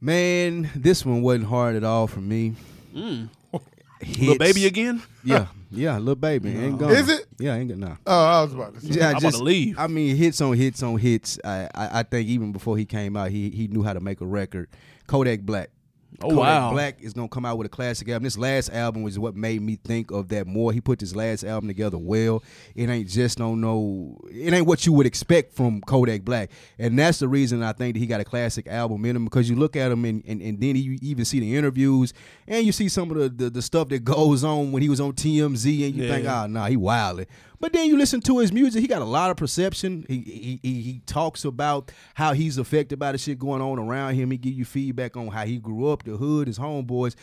[0.00, 2.54] Man, this one wasn't hard at all for me.
[2.92, 3.28] Little
[4.00, 4.38] Hits.
[4.38, 5.02] baby again?
[5.24, 6.50] Yeah, yeah, little baby.
[6.56, 6.92] Ain't gonna.
[6.92, 7.26] Is it?
[7.38, 7.86] Yeah, ain't gonna.
[7.86, 7.96] Nah.
[8.06, 8.98] Oh, I was about to say.
[8.98, 9.78] Yeah, I'm about to leave.
[9.78, 11.38] I mean, hits on hits on hits.
[11.44, 14.20] I, I I think even before he came out, he he knew how to make
[14.20, 14.68] a record.
[15.06, 15.70] Kodak Black.
[16.22, 16.70] Oh, Kodak wow.
[16.72, 18.24] Black is gonna come out with a classic album.
[18.24, 20.72] This last album was what made me think of that more.
[20.72, 22.42] He put this last album together well.
[22.74, 24.16] It ain't just no no.
[24.32, 27.94] It ain't what you would expect from Kodak Black, and that's the reason I think
[27.94, 30.40] that he got a classic album in him because you look at him and and,
[30.40, 32.14] and then you even see the interviews
[32.48, 35.00] and you see some of the, the the stuff that goes on when he was
[35.00, 36.14] on TMZ and you Yeah.
[36.14, 37.26] think, ah, nah, he wildin'.
[37.60, 40.04] But then you listen to his music, he got a lot of perception.
[40.08, 44.30] He he he, talks about how he's affected by the shit going on around him.
[44.30, 47.14] He give you feedback on how he grew up, the hood, his homeboys.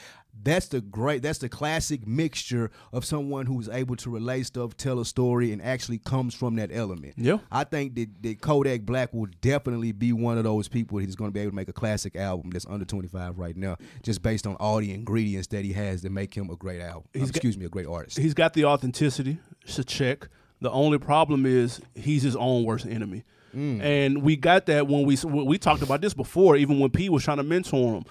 [0.42, 5.00] That's the great that's the classic mixture of someone who's able to relay stuff, tell
[5.00, 7.14] a story, and actually comes from that element.
[7.18, 7.38] Yeah.
[7.52, 11.32] I think that, that Kodak Black will definitely be one of those people he's gonna
[11.32, 14.56] be able to make a classic album that's under 25 right now, just based on
[14.56, 17.04] all the ingredients that he has that make him a great album.
[17.16, 18.18] Uh, got- excuse me, a great artist.
[18.18, 19.38] He's got the authenticity.
[19.62, 20.28] It's a check.
[20.60, 23.24] The only problem is he's his own worst enemy.
[23.56, 23.82] Mm.
[23.82, 27.24] And we got that when we we talked about this before, even when P was
[27.24, 28.04] trying to mentor him.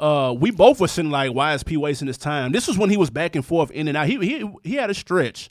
[0.00, 2.52] Uh, we both were sitting like, why is P wasting his time?
[2.52, 4.06] This was when he was back and forth in and out.
[4.06, 5.50] He he he had a stretch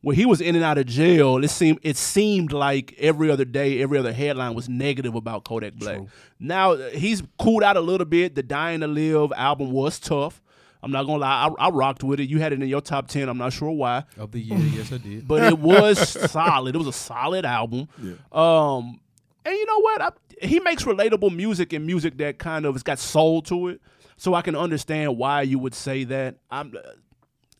[0.00, 3.44] where he was in and out of jail, it seemed it seemed like every other
[3.44, 6.00] day, every other headline was negative about Kodak Black.
[6.38, 8.34] Now uh, he's cooled out a little bit.
[8.34, 10.40] The Dying to Live album was tough.
[10.82, 12.30] I'm not gonna lie, I, I rocked with it.
[12.30, 13.28] You had it in your top ten.
[13.28, 15.28] I'm not sure why, Of the year, yes, I did.
[15.28, 15.98] but it was
[16.30, 16.74] solid.
[16.74, 17.86] It was a solid album.
[18.32, 19.00] Um,
[19.44, 20.02] and you know what?
[20.02, 20.10] I,
[20.42, 23.80] he makes relatable music and music that kind of has got soul to it.
[24.16, 26.36] So I can understand why you would say that.
[26.50, 26.90] I'm uh,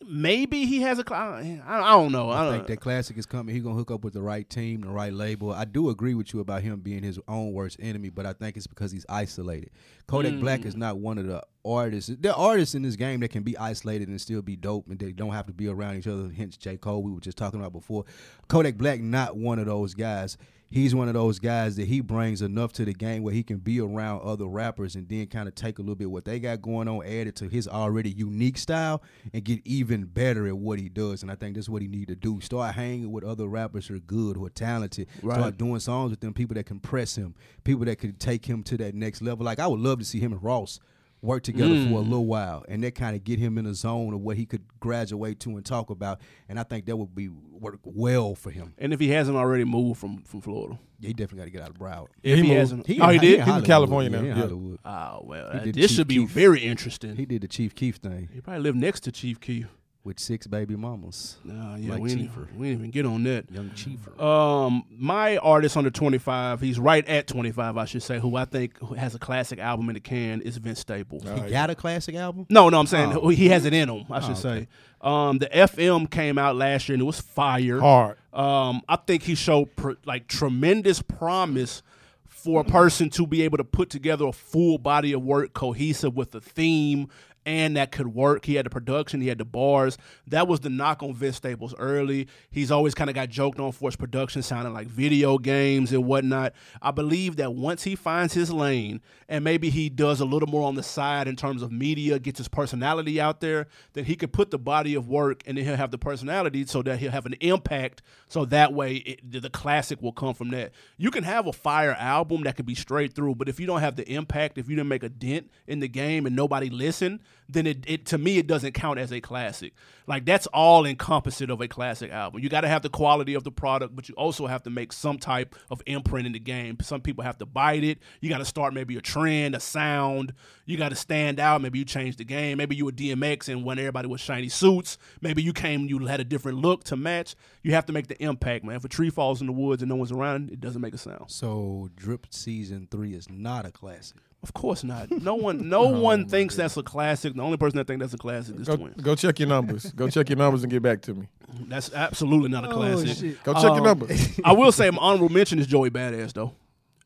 [0.07, 1.15] maybe he has a.
[1.15, 2.31] I, I don't know.
[2.31, 3.55] I, I don't, think that classic is coming.
[3.55, 5.53] He's gonna hook up with the right team, the right label.
[5.53, 8.57] I do agree with you about him being his own worst enemy, but I think
[8.57, 9.71] it's because he's isolated.
[10.07, 12.11] Kodak Black is not one of the artists.
[12.19, 14.99] There are artists in this game that can be isolated and still be dope, and
[14.99, 16.31] they don't have to be around each other.
[16.31, 16.77] Hence, J.
[16.77, 18.05] Cole, we were just talking about before.
[18.49, 20.37] Kodak Black, not one of those guys.
[20.73, 23.59] He's one of those guys that he brings enough to the game where he can
[23.59, 26.63] be around other rappers and then kind of take a little bit what they got
[26.63, 29.03] going on, add it to his already unique style,
[29.35, 31.23] and get even better at what he does.
[31.23, 32.41] And I think that's what he need to do.
[32.41, 35.09] Start hanging with other rappers who are good, who are talented.
[35.19, 38.63] Start doing songs with them, people that can press him, people that could take him
[38.63, 39.45] to that next level.
[39.45, 40.79] Like I would love to see him and Ross
[41.23, 44.15] work together for a little while and that kind of get him in a zone
[44.15, 46.21] of what he could graduate to and talk about.
[46.49, 48.73] And I think that would be work well for him.
[48.79, 51.63] and if he hasn't already moved from from Florida, Yeah, he definitely got to get
[51.63, 52.09] out of Broward.
[52.23, 52.55] if he, moved.
[52.59, 53.45] hasn't, He oh, he in- did.
[53.45, 54.35] he's in California now, he yeah.
[54.35, 54.79] Hollywood.
[54.85, 56.31] Oh well, uh, this Chief should be Keef.
[56.31, 57.17] very interesting.
[57.17, 59.67] He did the Chief Keef thing He probably lived next to Chief Keef.
[60.03, 61.37] With six baby mamas.
[61.45, 63.51] Nah, yeah, Like we didn't, we didn't even get on that.
[63.51, 64.19] Young Chiefer.
[64.19, 68.73] Um, my artist under 25, he's right at 25, I should say, who I think
[68.97, 71.25] has a classic album in the can is Vince Staples.
[71.45, 72.47] he got a classic album?
[72.49, 73.29] No, no, I'm saying Oh.
[73.29, 74.07] he has it in him.
[74.11, 74.69] I should say.
[75.03, 77.81] Um, the FM came out last year and it was fire.
[77.81, 78.17] Hard.
[78.33, 81.83] Um, I think he showed pr- like tremendous promise
[82.27, 86.17] for a person to be able to put together a full body of work cohesive
[86.17, 87.09] with a theme
[87.51, 88.45] and that could work.
[88.45, 89.99] He had the production, he had the bars.
[90.29, 92.29] That was the knock on Vince Staples early.
[92.49, 96.05] He's always kind of got joked on for his production sounding like video games and
[96.05, 96.53] whatnot.
[96.81, 100.69] I believe that once he finds his lane and maybe he does a little more
[100.69, 104.33] on the side in terms of media, gets his personality out there, then he could
[104.33, 107.27] put the body of work and then he'll have the personality so that he'll have
[107.27, 108.01] an impact.
[108.29, 110.71] So that way it, the classic will come from that.
[110.99, 113.81] You can have a fire album that could be straight through, but if you don't
[113.81, 117.19] have the impact, if you didn't make a dent in the game and nobody listened,
[117.53, 119.73] then it, it to me it doesn't count as a classic.
[120.07, 122.43] Like that's all encompassing of a classic album.
[122.43, 124.93] You got to have the quality of the product, but you also have to make
[124.93, 126.79] some type of imprint in the game.
[126.83, 127.99] Some people have to bite it.
[128.21, 130.33] You got to start maybe a trend, a sound.
[130.67, 131.61] You got to stand out.
[131.61, 132.59] Maybe you change the game.
[132.59, 134.99] Maybe you were DMX and when everybody was shiny suits.
[135.21, 137.35] Maybe you came, and you had a different look to match.
[137.63, 138.77] You have to make the impact, man.
[138.77, 140.99] If a tree falls in the woods and no one's around, it doesn't make a
[140.99, 141.25] sound.
[141.31, 144.19] So Drip Season 3 is not a classic.
[144.43, 145.11] Of course not.
[145.23, 147.35] No one, no one thinks that's a classic.
[147.35, 148.95] The only person that thinks that's a classic is Go, Twin.
[149.03, 149.91] go check your numbers.
[149.93, 151.29] go check your numbers and get back to me.
[151.69, 153.43] That's absolutely not a classic.
[153.45, 154.41] Go check your Um, numbers.
[154.45, 156.53] I will say my honorable mention is Joey Badass though.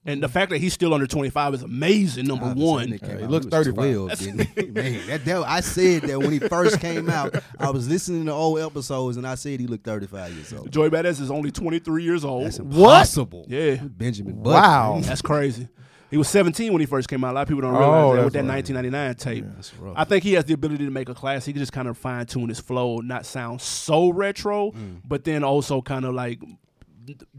[0.07, 2.91] And the fact that he's still under 25 is amazing, number one.
[2.91, 3.75] that nigga came he out, looked was 35.
[3.75, 4.67] 12, didn't he?
[4.71, 7.35] Man, that, that- I said that when he first came out.
[7.59, 10.71] I was listening to old episodes and I said he looked 35 years old.
[10.71, 12.45] Joey Badass is only 23 years old.
[12.45, 13.47] That's impossible.
[13.49, 13.77] Yeah.
[13.77, 14.53] Benjamin Button.
[14.63, 15.01] Wow.
[15.03, 15.69] That's crazy.
[16.15, 17.33] He was 17 when he first came out.
[17.33, 17.79] A lot of people don't Oh,
[18.13, 18.71] realize that with that right.
[18.71, 19.45] 1999 tape.
[19.81, 19.95] Rough.
[19.97, 21.45] I think he has the ability to make a class.
[21.45, 25.01] He can just kind of fine tune his flow, not sound so retro, Mm.
[25.05, 26.41] but then also kind of like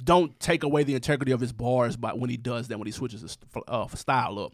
[0.03, 2.91] don't take away the integrity of his bars by when he does that when he
[2.91, 4.51] switches his uh, style up.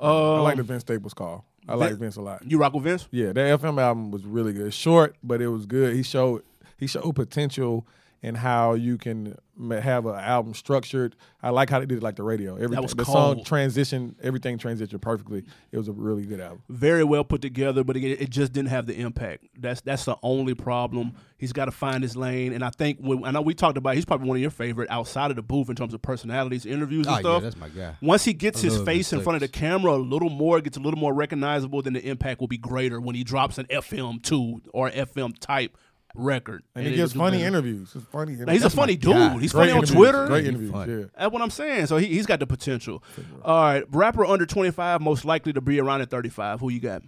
[0.00, 0.06] I
[0.38, 1.44] Um, like the Vince Staples call.
[1.68, 2.42] I like Vince a lot.
[2.44, 3.06] you rock with Vince?
[3.12, 4.74] Yeah, that FM album was really good.
[4.74, 5.94] Short, but it was good.
[5.94, 6.42] He showed
[6.78, 7.86] he showed potential
[8.22, 9.36] in how you can
[9.70, 11.14] have an album structured.
[11.42, 12.54] I like how they did it like the radio.
[12.56, 15.44] Everything was the song transitioned, everything transitioned perfectly.
[15.72, 16.62] It was a really good album.
[16.68, 19.46] very well put together, but again, it just didn't have the impact.
[19.58, 21.14] That's that's the only problem.
[21.36, 23.96] He's got to find his lane, and I think when I know we talked about,
[23.96, 27.06] he's probably one of your favorite outside of the booth in terms of personalities, interviews,
[27.08, 27.42] and Oh, yeah, stuff.
[27.42, 27.96] that's my guy.
[28.00, 30.76] Once he gets I his face in front of the camera a little more, gets
[30.76, 34.22] a little more recognizable, then the impact will be greater when he drops an FM
[34.22, 35.76] two or FM type
[36.14, 36.62] record.
[36.74, 37.92] And, he it'll gives funny interviews.
[37.94, 38.34] It's funny.
[38.34, 39.32] Now, he's a That's my funny guy.
[39.32, 39.42] dude.
[39.42, 39.86] He's Great funny on.
[39.86, 40.26] Twitter.
[40.26, 40.72] Great interviews.
[40.74, 41.04] Yeah.
[41.18, 41.86] That's what I'm saying.
[41.86, 43.02] So he, he's got the potential.
[43.44, 46.60] All right, rapper under 25, most likely to be around at 35.
[46.60, 47.02] Who you got?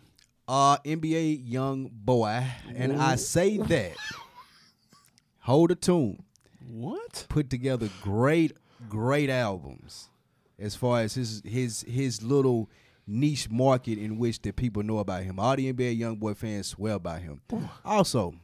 [0.47, 3.93] Uh, NBA YoungBoy, and I say that.
[5.41, 6.23] Hold a tune.
[6.71, 7.27] What?
[7.29, 8.53] Put together great,
[8.89, 10.09] great albums.
[10.59, 12.71] As far as his his his little
[13.07, 15.39] niche market in which the people know about him.
[15.39, 17.41] All the NBA YoungBoy fans swear by him.
[17.85, 18.35] Also,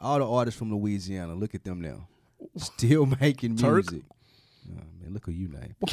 [0.00, 2.08] all the artists from Louisiana, look at them now,
[2.56, 3.90] still making Turk?
[3.90, 4.02] music.
[4.70, 5.74] Oh, man, look who you name.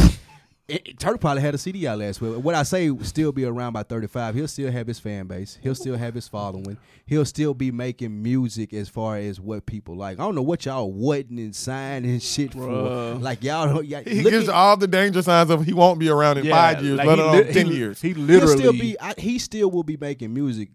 [0.67, 2.35] it- it- Turk probably had a CD out last week.
[2.43, 4.35] What I say will still be around by 35.
[4.35, 5.57] He'll still have his fan base.
[5.63, 6.77] He'll still have his following.
[7.05, 10.19] He'll still be making music as far as what people like.
[10.19, 12.67] I don't know what y'all waiting and signing shit for.
[13.15, 16.09] Like y'all, don't- y'all He gives at- all the danger signs of he won't be
[16.09, 18.01] around in Yeah, five years, like let alone li- ten he- years.
[18.01, 18.99] He he'll literally still be.
[18.99, 20.69] I, he still will be making music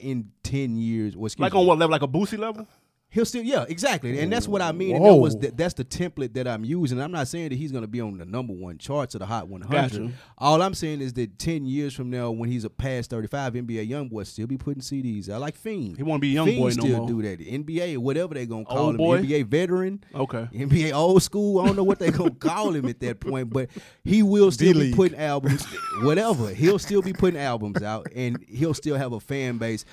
[0.00, 1.14] in 10 years.
[1.14, 1.60] Excuse like me.
[1.60, 1.92] on what level?
[1.92, 2.66] Like a Boosie level?
[3.10, 4.96] He'll still, yeah, exactly, and that's what I mean.
[4.96, 7.00] And that was the, that's the template that I'm using.
[7.00, 9.26] I'm not saying that he's going to be on the number one charts of the
[9.26, 9.72] Hot 100.
[9.72, 10.12] Gotcha.
[10.36, 13.88] All I'm saying is that 10 years from now, when he's a past 35, NBA
[13.88, 15.30] YoungBoy still be putting CDs.
[15.30, 15.96] I like Fiend.
[15.96, 17.08] He won't be Young Fiend Boy no still more.
[17.08, 17.38] do that.
[17.40, 19.22] NBA, whatever they're gonna call Old him, boy?
[19.22, 20.46] NBA veteran, Okay.
[20.52, 21.60] NBA old school.
[21.60, 23.70] I don't know what they're gonna call him at that point, but
[24.04, 24.96] he will still be D-League.
[24.96, 25.64] putting albums,
[26.02, 26.50] whatever.
[26.50, 29.86] He'll still be putting albums out, and he'll still have a fan base.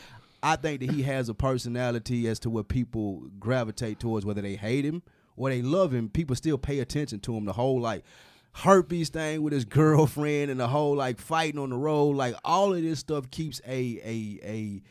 [0.46, 4.56] I think that he has a personality as to what people gravitate towards, whether they
[4.56, 5.02] hate him
[5.36, 6.08] or they love him.
[6.08, 7.46] People still pay attention to him.
[7.46, 8.04] The whole like
[8.54, 12.76] herpes thing with his girlfriend and the whole like fighting on the road, like all
[12.76, 14.82] of this stuff keeps a a a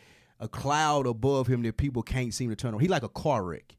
[0.41, 2.81] a cloud above him that people can't seem to turn on.
[2.81, 3.77] He's like a car wreck.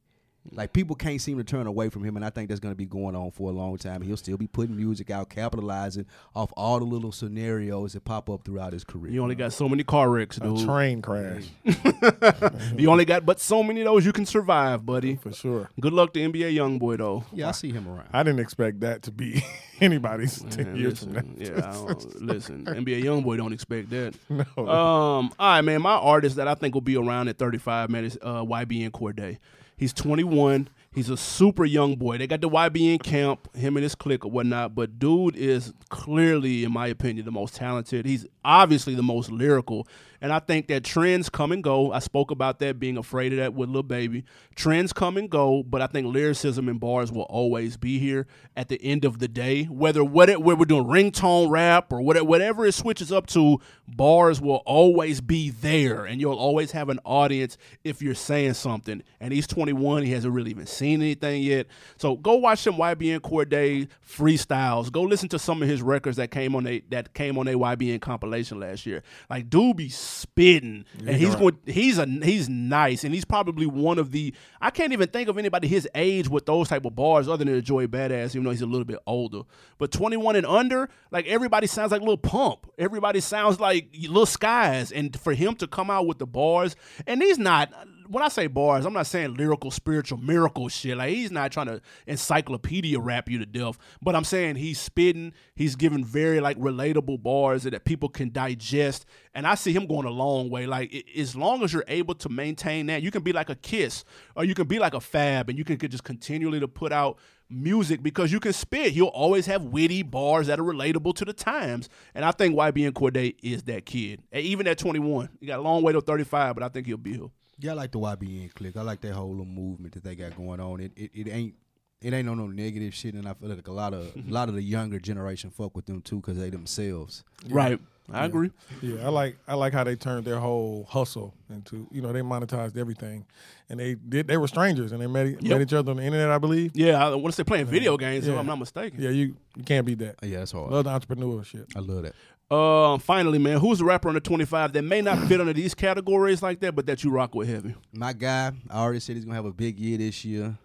[0.52, 2.78] Like people can't seem to turn away from him, and I think that's going to
[2.78, 4.02] be going on for a long time.
[4.04, 8.44] He'll still be putting music out, capitalizing off all the little scenarios that pop up
[8.44, 9.12] throughout his career.
[9.12, 10.64] You only got so many car wrecks, A dude.
[10.66, 11.46] train crash
[12.78, 15.16] You only got but so many of those you can survive, buddy.
[15.16, 15.70] for sure.
[15.80, 17.24] Good luck to NBA YoungBoy though.
[17.34, 18.10] yeah, I see him around.
[18.14, 19.44] I didn't expect that to be
[19.82, 21.22] anybody's ten Man, years from now.
[21.38, 22.66] yeah, I don't, listen.
[22.66, 24.14] NBA YoungBoy don't expect that.
[24.30, 24.68] No.
[24.68, 25.82] Um, all right, man.
[25.82, 29.38] My artist that I think will be around at 35, man, is uh, YBN Cordae.
[29.78, 30.70] He's 21.
[30.96, 32.18] He's a super young boy.
[32.18, 34.76] They got the YBN camp, him and his clique or whatnot.
[34.76, 38.06] But dude is clearly, in my opinion, the most talented.
[38.06, 39.90] He's obviously the most lyrical.
[40.22, 41.92] And I think that trends come and go.
[41.92, 44.24] I spoke about that, being afraid of that with Lil Baby.
[44.56, 48.26] Trends come and go, but I think lyricism and bars will always be here
[48.56, 49.66] at the end of the day.
[49.66, 54.40] Whether what it, we're doing ringtone rap or whatever, whatever it switches up to, bars
[54.40, 59.04] will always be there, and you'll always have an audience if you're saying something.
[59.20, 61.68] And he's 21; he hasn't really even seen anything yet.
[61.98, 64.92] So go watch some YBN Cordae freestyles.
[64.92, 67.54] Go listen to some of his records that came on a that came on a
[67.54, 69.04] YBN compilation last year.
[69.30, 71.58] Like dude be spitting, and he's going.
[71.66, 74.34] He's a he's nice, and he's probably one of the.
[74.62, 77.62] I can't even think of anybody his age with those type of bars other than
[77.62, 79.42] Joey Badass, even though he's a little bit older.
[79.78, 82.72] But 21 and under, like everybody sounds like Lil Pump.
[82.78, 86.76] Everybody sounds like Lil Skies, and for him to come out with the bars,
[87.08, 87.74] and he's not.
[88.08, 90.98] When I say bars, I'm not saying lyrical, spiritual, miracle shit.
[90.98, 95.34] Like he's not trying to encyclopedia rap you to death, but I'm saying he's spitting.
[95.56, 100.06] He's giving very like relatable bars that people can digest, and I see him going
[100.06, 100.66] a long way.
[100.66, 103.56] Like i- as long as you're able to maintain that, you can be like a
[103.56, 104.04] Kiss,
[104.36, 107.18] or you can be like a Fab, and you can just continually to put out
[107.50, 108.92] music because you can spit.
[108.94, 112.92] He'll always have witty bars that are relatable to the times, and I think YBN
[112.94, 114.22] Cordae is that kid.
[114.32, 116.98] And even at 21, he got a long way to 35, but I think he'll
[116.98, 117.28] be here.
[117.60, 118.76] Yeah, I like the YBN click.
[118.78, 120.80] I like that whole little movement that they got going on.
[120.82, 121.56] It it, it ain't
[122.02, 124.50] it ain't on no negative shit, and I feel like a lot of a lot
[124.50, 127.24] of the younger generation fuck with them too because they themselves.
[127.50, 127.80] Right.
[128.14, 128.52] I agree.
[128.84, 132.22] Yeah, I like I like how they turned their whole hustle into you know they
[132.22, 133.26] monetized everything,
[133.68, 136.04] and they did they were strangers and they met, e- met each other on the
[136.04, 136.70] internet I believe.
[136.76, 139.02] Yeah, I want to say playing video games, if I'm not mistaken.
[139.02, 140.18] Yeah, you you can't beat that.
[140.22, 140.72] Yeah, that's hard.
[140.72, 141.76] Love the entrepreneurship.
[141.76, 142.14] I love that.
[142.50, 146.44] Uh, finally, man, who's the rapper under 25 that may not fit under these categories
[146.44, 147.74] like that, but that you rock with heavy?
[147.92, 150.56] My guy, I already said he's gonna have a big year this year.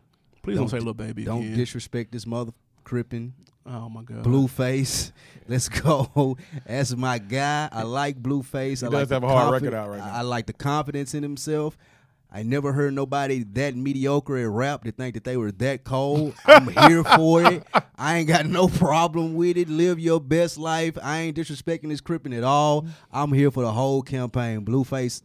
[0.42, 1.24] Please don't, say little baby.
[1.24, 1.56] Don't again.
[1.56, 2.52] disrespect this mother
[2.84, 3.32] crippin'.
[3.66, 4.24] Oh my god.
[4.24, 5.12] Blueface.
[5.48, 6.36] Let's go.
[6.66, 7.68] That's my guy.
[7.72, 8.82] I like Blueface.
[8.82, 10.12] I does like the have a hard confi- record out right now.
[10.12, 11.78] I I like the confidence in himself.
[12.32, 16.34] I never heard nobody that mediocre at rap to think that they were that cold.
[16.46, 17.66] I'm here for it.
[17.98, 19.68] I ain't got no problem with it.
[19.68, 20.96] Live your best life.
[21.02, 22.86] I ain't disrespecting this crippin' at all.
[23.12, 24.64] I'm here for the whole campaign.
[24.64, 25.22] Blueface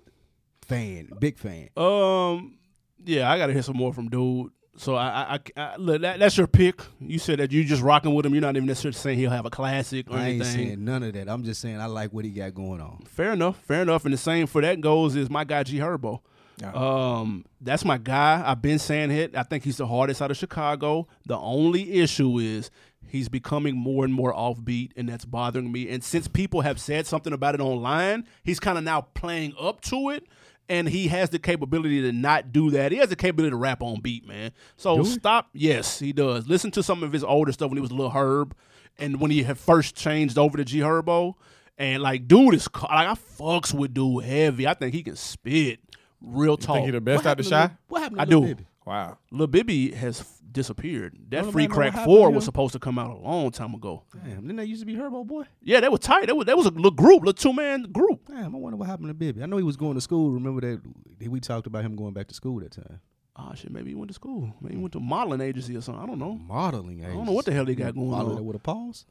[0.63, 1.69] fan, big fan.
[1.77, 2.57] Um,
[3.03, 4.51] yeah, I gotta hear some more from dude.
[4.77, 6.81] So I, I, I, look, that, that's your pick.
[6.99, 8.33] You said that you just rocking with him.
[8.33, 10.67] You're not even necessarily saying he'll have a classic or I ain't anything.
[10.67, 11.29] saying none of that.
[11.29, 13.03] I'm just saying I like what he got going on.
[13.05, 14.03] Fair enough, fair enough.
[14.03, 16.19] And the same for that goes is my guy G Herbo.
[16.63, 18.41] Um, that's my guy.
[18.45, 19.35] I've been saying it.
[19.35, 21.07] I think he's the hardest out of Chicago.
[21.25, 22.71] The only issue is
[23.07, 25.89] he's becoming more and more offbeat, and that's bothering me.
[25.89, 29.81] And since people have said something about it online, he's kind of now playing up
[29.81, 30.25] to it.
[30.67, 32.91] And he has the capability to not do that.
[32.91, 34.51] He has the capability to rap on beat, man.
[34.77, 35.49] So stop.
[35.53, 36.47] Yes, he does.
[36.47, 38.55] Listen to some of his older stuff when he was a little Herb,
[38.97, 41.35] and when he had first changed over to G Herbo.
[41.77, 44.65] And like, dude is like I fucks with dude heavy.
[44.65, 45.81] I think he can spit
[46.25, 46.75] real talk.
[46.77, 47.61] Think he the best What out the happened to shy?
[47.61, 48.47] Lil- What happened to I Lil do.
[48.47, 48.65] Baby?
[48.85, 49.17] Wow.
[49.31, 51.17] Lil Bibby has f- disappeared.
[51.29, 52.35] That Don't Free nobody know what Crack Four him?
[52.35, 54.03] was supposed to come out a long time ago.
[54.13, 55.43] Damn, didn't that used to be Herbo Boy?
[55.61, 56.27] Yeah, they were tight.
[56.27, 58.27] That was that was a little group, little two man group.
[58.27, 59.41] Damn, I wonder what happened to Bibby.
[59.41, 60.31] I know he was going to school.
[60.31, 60.81] Remember that
[61.29, 62.99] we talked about him going back to school that time.
[63.37, 64.53] Oh shit, maybe he went to school.
[64.61, 66.01] Maybe he went to a modeling agency or something.
[66.01, 66.35] I don't know.
[66.35, 66.99] Modeling.
[66.99, 67.11] Agency.
[67.11, 68.11] I don't know what the hell they got going on.
[68.13, 68.45] Modeling on.
[68.45, 69.05] with a pause.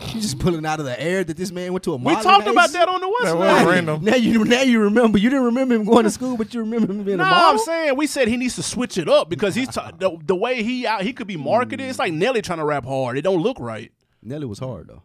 [0.00, 2.24] You just pulling out of the air that this man went to a We modeling
[2.24, 4.04] talked about that on the West That was random.
[4.04, 5.18] Now you now you remember.
[5.18, 7.22] You didn't remember him going to school, but you remember him being a.
[7.22, 10.18] No, I'm saying we said he needs to switch it up because he's t- the,
[10.24, 11.88] the way he out, he could be marketed.
[11.88, 13.16] It's like Nelly trying to rap hard.
[13.16, 13.92] It don't look right.
[14.20, 15.02] Nelly was hard though.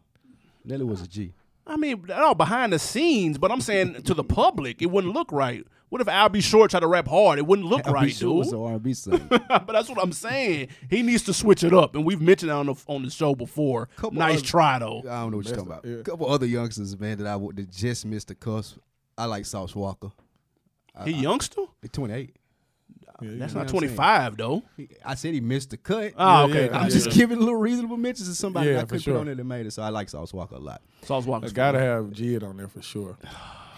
[0.65, 1.33] Nelly was a G.
[1.67, 5.31] I mean, no, behind the scenes, but I'm saying to the public, it wouldn't look
[5.31, 5.65] right.
[5.89, 6.39] What if Al B.
[6.41, 7.39] Sure tried to rap hard?
[7.39, 8.37] It wouldn't look I'll right, sure dude.
[8.37, 9.27] was an R&B singer.
[9.29, 10.67] but that's what I'm saying.
[10.89, 13.33] He needs to switch it up, and we've mentioned that on the on the show
[13.35, 13.87] before.
[13.95, 14.99] Couple nice other- try though.
[14.99, 15.85] I don't know what you're talking about.
[15.85, 15.95] yeah.
[15.97, 18.77] A couple other youngsters, man, that I would that just missed the cusp.
[19.17, 20.11] I like Sauce Walka.
[21.05, 21.61] He youngster?
[21.81, 22.35] He's 28.
[23.21, 24.63] That's not 25 though.
[24.77, 26.13] He- I said he missed the cut.
[26.17, 26.65] Oh, Yeah, okay.
[26.67, 26.91] yeah, I'm gotcha.
[26.93, 29.13] just giving a little reasonable mentions to somebody Yeah, that I couldn't sure.
[29.15, 29.71] put on there that made it.
[29.71, 30.81] So I like Sauce Walka a lot.
[31.03, 33.17] Sauce Walka's I gotta have Jid on there for sure.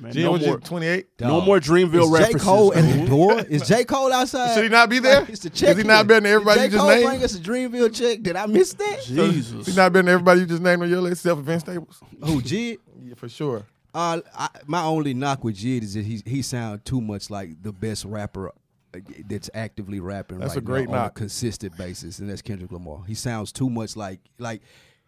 [0.00, 1.06] Man, Jid no was more, 28.
[1.20, 2.18] no more Dreamville Is J.
[2.18, 2.42] references.
[2.42, 3.40] Cole at the door?
[3.40, 3.84] Is J.
[3.84, 4.54] Cole outside?
[4.54, 5.26] Should he not be there?
[5.28, 6.64] It's the Is check he not been than everybody J.
[6.66, 7.04] you just Cole named?
[7.06, 8.22] bring us a Dreamville check.
[8.22, 9.02] Did I miss that?
[9.04, 9.66] Jesus.
[9.66, 12.00] He's not been than everybody you just named on your list, except for Vince Staples.
[12.24, 12.78] Who, Jid?
[13.04, 13.64] Yeah, for sure.
[13.94, 17.62] Uh, I, my only knock with Jid is that he he sounds too much like
[17.62, 18.48] the best rapper
[18.94, 22.42] uh, that's actively rapping That's right a great now on a consistent basis, and that's
[22.42, 23.02] Kendrick Lamar.
[23.06, 24.60] He sounds too much like like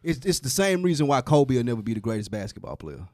[0.02, 3.06] it's it's the same reason why Kobe will never be the greatest basketball player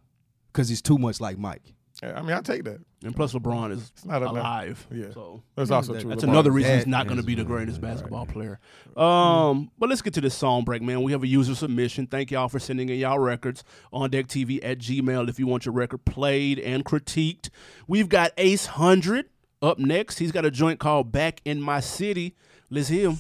[0.57, 1.75] because he's too much like Mike.
[2.03, 2.79] Yeah, I mean, I take that.
[3.05, 4.33] And plus, LeBron is not enough.
[4.33, 4.87] alive.
[4.91, 5.07] Yeah.
[5.13, 6.11] So That's also that- true.
[6.11, 6.29] that's LeBron.
[6.31, 8.35] another reason he's not going to be the greatest right, basketball right.
[8.35, 8.61] player.
[8.97, 11.03] Um, but let's get to this song break, man.
[11.03, 12.07] We have a user submission.
[12.07, 15.65] Thank y'all for sending in y'all records on deck TV at Gmail if you want
[15.65, 17.49] your record played and critiqued.
[17.87, 19.27] We've got Ace Hundred
[19.63, 20.19] up next.
[20.19, 22.35] He's got a joint called Back in My City.
[22.69, 23.19] Let's hear him.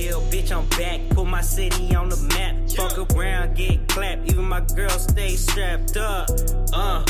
[0.00, 0.98] Yeah, bitch, I'm back.
[1.10, 2.56] Put my city on the map.
[2.70, 4.30] Fuck around, get clapped.
[4.30, 6.26] Even my girl stay strapped up.
[6.72, 7.04] Uh,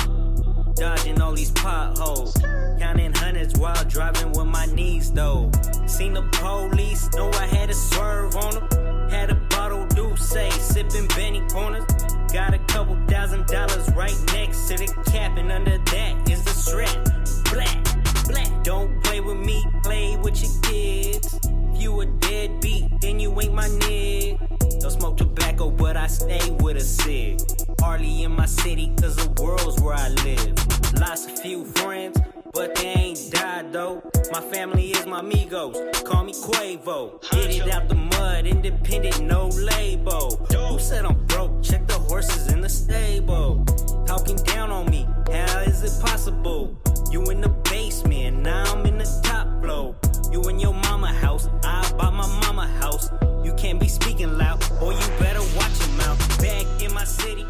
[0.75, 2.37] dodging all these potholes.
[2.81, 5.53] Counting hundreds while driving with my knees though.
[5.87, 9.09] Seen the police, know I had to swerve on them.
[9.09, 11.85] Had a bottle do say, sipping Benny corners.
[12.33, 16.51] Got a couple thousand dollars right next to the cap, and under that is the
[16.51, 17.05] strap.
[17.53, 18.65] Black, black.
[18.65, 21.39] Don't play with me, play with your kids.
[21.81, 24.39] You a deadbeat, then you ain't my nig.
[24.81, 27.41] Don't smoke tobacco, but I stay with a cig.
[27.81, 30.55] Hardly in my city, cause the world's where I live.
[31.01, 32.21] Lost a few friends,
[32.53, 34.03] but they ain't died though.
[34.31, 37.19] My family is my amigos, call me Quavo.
[37.31, 40.37] Get it out the mud, independent, no label.
[40.53, 41.63] Who said I'm broke?
[41.63, 43.65] Check the horses in the stable.
[44.07, 46.79] Talking down on me, how is it possible?
[47.11, 49.97] You in the basement, now I'm in the top floor.
[50.33, 53.11] You in your mama house, I bought my mama house.
[53.45, 56.41] You can't be speaking loud, or you better watch your mouth.
[56.41, 57.45] Back in my city.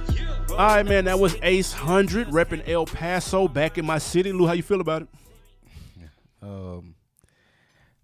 [0.51, 1.05] All right, man.
[1.05, 4.33] That was Ace Hundred repping El Paso, back in my city.
[4.33, 5.09] Lou, how you feel about it?
[6.43, 6.95] Um,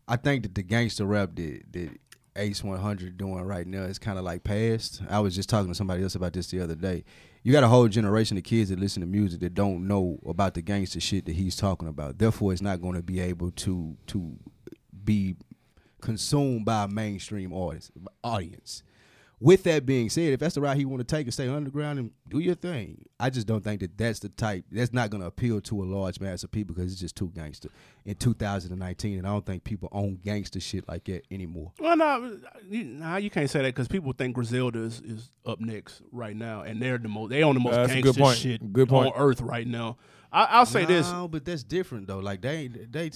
[0.07, 1.91] I think that the gangster rap that that
[2.37, 5.01] Ace 100 doing right now is kind of like past.
[5.09, 7.05] I was just talking to somebody else about this the other day.
[7.43, 10.55] You got a whole generation of kids that listen to music that don't know about
[10.55, 12.19] the gangster shit that he's talking about.
[12.19, 14.39] Therefore, it's not going to be able to to
[15.07, 15.37] be
[16.03, 17.91] consumed by a mainstream audience.
[18.23, 18.83] audience.
[19.39, 21.99] With that being said, if that's the route he want to take and stay underground
[21.99, 24.65] and do your thing, I just don't think that that's the type.
[24.73, 27.31] That's not going to appeal to a large mass of people because it's just too
[27.35, 27.69] gangster
[28.07, 31.73] in 2019, and I don't think people own gangster shit like that anymore.
[31.79, 35.61] Well, no, you, nah, you can't say that because people think Griselda is, is up
[35.61, 38.39] next right now, and they're the most they own the most That's gangster good point.
[38.39, 39.15] shit Good point.
[39.15, 39.99] on earth right now.
[40.37, 42.19] I, I'll say this: No, but that's different though.
[42.19, 43.11] Like they, they,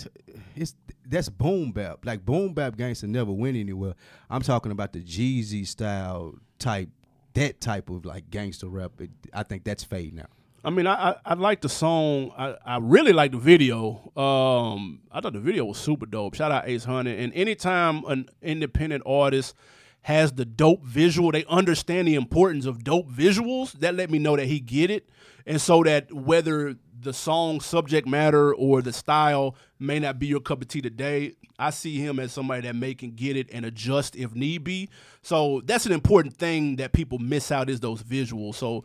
[0.57, 0.75] it's
[1.07, 2.07] that's boom bap.
[2.07, 3.95] Like boom bap gangster never went anywhere.
[4.31, 6.89] I'm talking about the Jeezy style type,
[7.35, 8.93] that type of like gangster rap.
[9.01, 10.31] It, I think that's fading out.
[10.65, 12.33] I mean, I, I I like the song.
[12.39, 14.13] I, I really like the video.
[14.17, 16.35] Um, I thought the video was super dope.
[16.35, 17.19] Shout out Ace Hundred.
[17.19, 19.55] And anytime an independent artist
[20.03, 23.73] has the dope visual, they understand the importance of dope visuals.
[23.73, 25.11] That let me know that he get it,
[25.45, 30.41] and so that whether the song subject matter or the style may not be your
[30.41, 31.35] cup of tea today.
[31.59, 34.89] I see him as somebody that may can get it and adjust if need be.
[35.23, 38.57] So that's an important thing that people miss out is those visuals.
[38.57, 38.85] So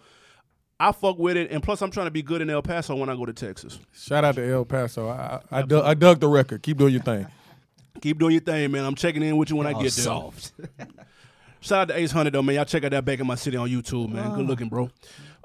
[0.79, 3.09] I fuck with it, and plus I'm trying to be good in El Paso when
[3.09, 3.79] I go to Texas.
[3.93, 5.07] Shout out to El Paso.
[5.07, 6.63] I I, I, dug, I dug the record.
[6.63, 7.27] Keep doing your thing.
[8.01, 8.83] Keep doing your thing, man.
[8.83, 10.03] I'm checking in with you when I All get there.
[10.03, 10.51] soft.
[11.61, 12.55] Shout out to Ace Hundred though, man.
[12.55, 14.31] Y'all check out that back in my city on YouTube, man.
[14.35, 14.43] Good oh.
[14.43, 14.89] looking, bro.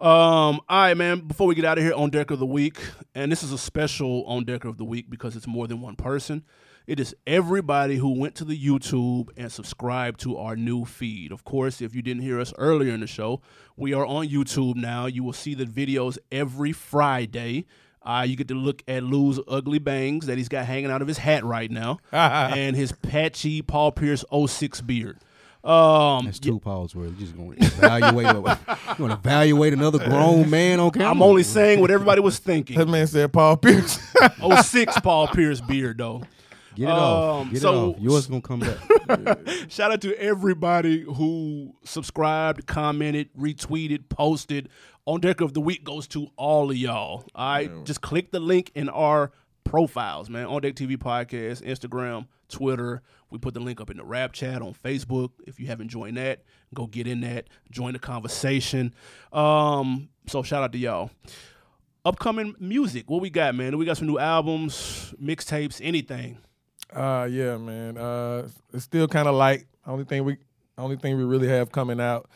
[0.01, 1.21] Um, all right, man.
[1.21, 2.81] Before we get out of here, on deck of the week,
[3.15, 5.95] and this is a special on deck of the week because it's more than one
[5.95, 6.43] person.
[6.87, 11.33] It is everybody who went to the YouTube and subscribed to our new feed.
[11.33, 13.43] Of course, if you didn't hear us earlier in the show,
[13.77, 15.05] we are on YouTube now.
[15.05, 17.67] You will see the videos every Friday.
[18.03, 21.09] Uh, you get to look at Lou's ugly bangs that he's got hanging out of
[21.09, 25.19] his hat right now, and his patchy Paul Pierce 06 beard.
[25.63, 27.11] Um, That's two paws worth.
[27.19, 28.27] You just gonna evaluate.
[28.37, 31.11] you gonna evaluate another grown man on camera?
[31.11, 32.79] I'm only saying what everybody was thinking.
[32.79, 33.99] That man said Paul Pierce.
[34.63, 36.23] 06 Paul Pierce beard though.
[36.75, 37.43] Get it off.
[37.43, 38.01] Um, Get so- it off.
[38.01, 39.39] Yours gonna come back.
[39.69, 44.69] Shout out to everybody who subscribed, commented, retweeted, posted.
[45.07, 47.25] On Deck of the Week goes to all of y'all.
[47.35, 47.85] All right.
[47.85, 49.33] Just click the link in our
[49.65, 50.47] profiles, man.
[50.47, 53.03] On Deck TV Podcast, Instagram, Twitter.
[53.31, 55.31] We put the link up in the rap chat on Facebook.
[55.47, 56.43] If you haven't joined that,
[56.75, 57.49] go get in that.
[57.71, 58.95] Join the conversation.
[59.33, 61.11] Um, so shout out to y'all.
[62.05, 63.09] Upcoming music.
[63.11, 63.77] What we got, man?
[63.79, 66.39] We got some new albums, mixtapes, anything.
[66.93, 67.97] Uh, yeah, man.
[67.97, 69.67] Uh, it's still kind of light.
[69.87, 70.39] Only thing we,
[70.77, 72.29] only thing we really have coming out.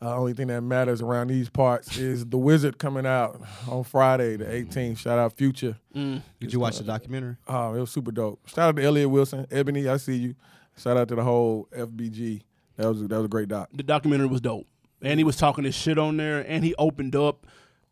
[0.00, 4.36] Uh, only thing that matters around these parts is the Wizard coming out on Friday,
[4.36, 4.98] the 18th.
[4.98, 5.76] Shout out Future.
[5.92, 7.36] Did you watch the documentary?
[7.48, 8.40] Um, it was super dope.
[8.48, 9.88] Shout out to Elliott Wilson, Ebony.
[9.88, 10.34] I see you.
[10.76, 12.42] Shout out to the whole FBG.
[12.76, 13.70] That was that was a great doc.
[13.74, 14.66] the documentary was dope.
[15.02, 17.46] And he was talking this shit on there, and he opened up,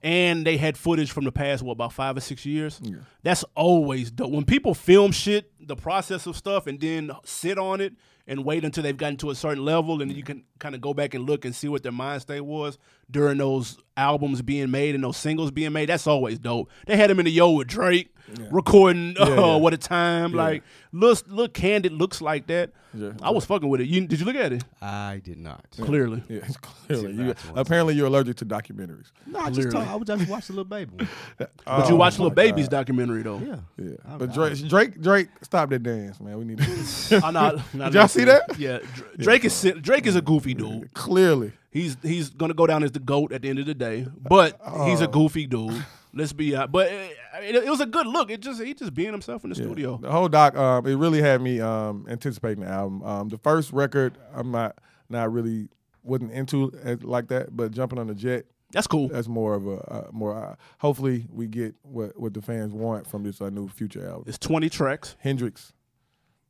[0.06, 2.78] and they had footage from the past, what, about five or six years?
[2.80, 2.98] Yeah.
[3.24, 4.30] That's always dope.
[4.30, 7.92] When people film shit, the process of stuff, and then sit on it
[8.28, 10.94] and wait until they've gotten to a certain level, and you can kind of go
[10.94, 12.78] back and look and see what their mind state was
[13.10, 15.88] during those albums being made and those singles being made.
[15.88, 16.70] That's always dope.
[16.86, 18.14] They had him in the yo with Drake,
[18.50, 19.56] recording uh, yeah.
[19.56, 20.32] what a time.
[20.32, 20.62] Like,
[20.92, 22.70] look, look candid looks like that.
[22.94, 23.12] Yeah.
[23.20, 23.88] I was fucking with it.
[23.88, 24.64] You, did you look at it?
[24.80, 25.66] I did not.
[25.78, 26.22] Clearly.
[26.28, 27.12] Yeah, clearly.
[27.12, 29.10] You, apparently, you're allergic to documentaries.
[29.26, 31.08] No, I just told, I was just watching the little baby one.
[31.66, 32.78] But you Oh, watched Little Baby's God.
[32.78, 33.38] documentary though.
[33.38, 33.56] Yeah.
[33.76, 36.38] Yeah, I- but I- Drake, Drake, Drake, stop that dance, man.
[36.38, 38.58] We need to I'm not, not Did y'all see that?
[38.58, 40.94] Yeah, Dr- Drake is Drake is a goofy dude.
[40.94, 41.52] clearly.
[41.70, 44.58] He's he's gonna go down as the goat at the end of the day, but
[44.86, 45.04] he's Oh.
[45.04, 45.84] a goofy dude.
[46.14, 46.90] Let's be uh, but
[47.42, 48.30] it, it, it was a good look.
[48.30, 49.98] It just he just being himself in the studio.
[50.00, 53.02] The whole doc, um, it really had me um, anticipating the album.
[53.02, 54.76] Um, the first record, I'm not
[55.08, 55.68] not really
[56.02, 59.08] wasn't into it like that, but jumping on the jet, That's cool.
[59.08, 60.36] that's more of a uh, more.
[60.36, 64.24] Uh, hopefully, we get what what the fans want from this uh, new future album.
[64.26, 65.72] It's 20 tracks, Hendrix,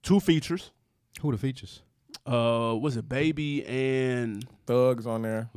[0.03, 0.73] two features.
[1.21, 1.83] Who the features?
[2.27, 5.49] Uh, was it Baby and Thugs on there.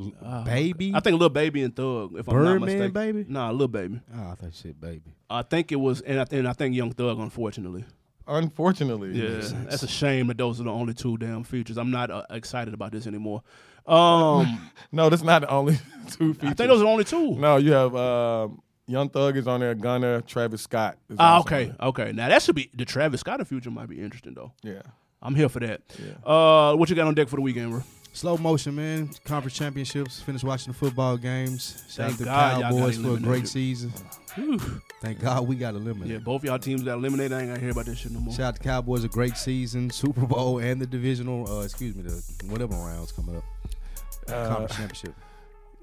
[0.45, 0.91] baby.
[0.93, 2.15] I think little Baby and Thug.
[2.17, 3.25] If I'm not Birdman mistaken, Baby?
[3.27, 3.99] Nah, Lil Baby.
[4.15, 5.11] Oh, I thought you said baby.
[5.29, 7.17] I think it was, and I, and I think Young Thug.
[7.19, 7.85] Unfortunately.
[8.27, 11.79] Unfortunately, Yeah, that's a shame that those are the only two damn features.
[11.79, 13.41] I'm not uh, excited about this anymore.
[13.87, 15.79] Um, No, that's not the only
[16.11, 16.51] two features.
[16.51, 17.33] I think those are the only two.
[17.33, 19.73] No, you have um, Young Thug is on there.
[19.73, 20.97] Gunna, Travis Scott.
[21.09, 22.11] Is Ah, okay, on okay.
[22.11, 24.51] Now that should be the Travis Scott of future might be interesting though.
[24.61, 24.81] Yeah.
[25.21, 25.81] I'm here for that.
[26.25, 27.83] Uh, what you got on deck for the weekend, bro?
[28.13, 29.09] Slow motion, man.
[29.23, 30.19] Conference championships.
[30.21, 31.83] Finished watching the football games.
[31.89, 33.47] Shout out Thank to God y'all Cowboys for a great eliminated.
[33.47, 33.93] season.
[35.01, 36.11] Thank God we got eliminated.
[36.11, 37.33] Yeah, both y'all teams got eliminated.
[37.33, 38.33] I ain't gonna hear about this shit no more.
[38.33, 41.47] Shout out to the Cowboys, a great season, Super Bowl, and the divisional.
[41.49, 42.11] Uh, excuse me, the
[42.47, 43.43] whatever rounds coming up.
[44.27, 45.13] Uh, Conference championship.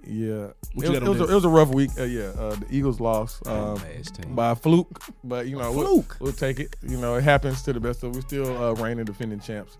[0.06, 1.90] Yeah, What it, was, it, was a, it was a rough week.
[1.98, 3.80] Uh, yeah, uh, the Eagles lost um,
[4.28, 6.76] by a fluke, but you know, we'll, we'll take it.
[6.82, 8.14] You know, it happens to the best of.
[8.14, 9.78] We're still uh, reigning defending champs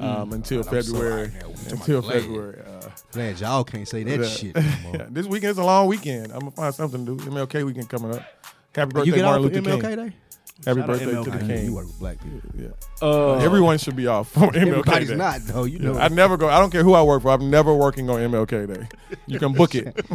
[0.00, 1.22] um, until God, I'm so February.
[1.22, 1.48] right now.
[1.48, 2.02] What am I until?
[2.02, 2.62] February.
[2.66, 4.56] Uh, Glad y'all can't say that shit
[4.92, 6.32] yeah, this weekend's a long weekend.
[6.32, 7.30] I'm gonna find something to do.
[7.30, 8.22] MLK weekend coming up.
[8.74, 9.96] Happy birthday, you get Martin Luther MLK King.
[10.08, 10.16] Day?
[10.64, 11.64] Happy Shout out birthday to the I King.
[11.66, 12.40] you work with black people.
[12.56, 12.68] Yeah.
[13.02, 15.16] Uh, Everyone should be off on MLK Everybody's Day.
[15.16, 15.64] not though.
[15.64, 16.48] You know I never go.
[16.48, 17.32] I don't care who I work for.
[17.32, 18.88] I'm never working on MLK Day.
[19.26, 19.94] You can book it.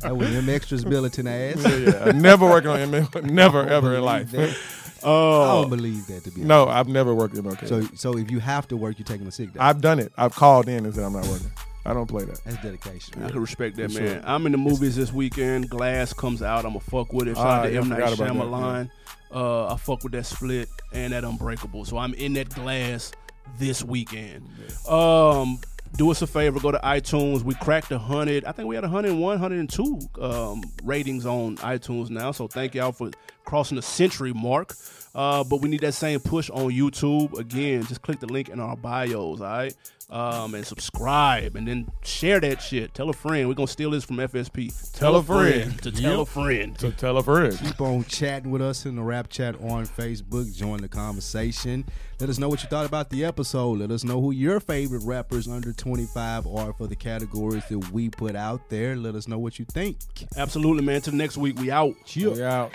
[0.00, 1.62] that was them extras billeting ass.
[1.62, 2.04] yeah, yeah.
[2.06, 3.22] I'm never working on MLK.
[3.30, 4.30] Never ever in life.
[4.32, 4.56] That-
[5.04, 6.42] I uh, don't believe that to be.
[6.42, 7.66] No, I've never worked MLK.
[7.68, 9.60] So so if you have to work, you're taking a sick day.
[9.60, 10.12] I've done it.
[10.16, 11.50] I've called in and said I'm not working.
[11.84, 12.40] I don't play that.
[12.44, 13.22] That's dedication.
[13.24, 14.20] I can respect that, For man.
[14.20, 14.22] sure.
[14.24, 15.68] I'm in the movies this weekend.
[15.68, 16.64] Glass comes out.
[16.64, 17.36] I'm a fuck with it.
[17.36, 18.90] Shout Ah, out to yeah, I M Night forgot about that, Shyamalan.
[19.32, 21.84] Uh, I fuck with that split and that Unbreakable.
[21.84, 23.12] So I'm in that Glass
[23.58, 24.48] this weekend.
[24.88, 25.58] Um,
[25.96, 27.42] do us a favor, go to iTunes.
[27.42, 28.44] We cracked a hundred.
[28.44, 32.32] I think we had a 101, 102 um, ratings on iTunes now.
[32.32, 33.10] So thank y'all for
[33.44, 34.74] crossing the century mark.
[35.14, 37.38] Uh, but we need that same push on YouTube.
[37.38, 39.74] Again, just click the link in our bios, all right?
[40.10, 42.92] Um, and subscribe and then share that shit.
[42.92, 43.48] Tell a friend.
[43.48, 44.92] We're gonna steal this from FSP.
[44.92, 46.78] Tell, a friend, to tell a friend.
[46.78, 47.58] So tell a friend.
[47.58, 50.54] Keep on chatting with us in the rap chat on Facebook.
[50.54, 51.86] Join the conversation.
[52.20, 53.78] Let us know what you thought about the episode.
[53.78, 58.10] Let us know who your favorite rappers under 25 are for the categories that we
[58.10, 58.96] put out there.
[58.96, 59.96] Let us know what you think.
[60.36, 61.00] Absolutely, man.
[61.00, 61.94] Till next week, we out.
[62.14, 62.74] We out.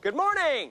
[0.00, 0.70] Good morning.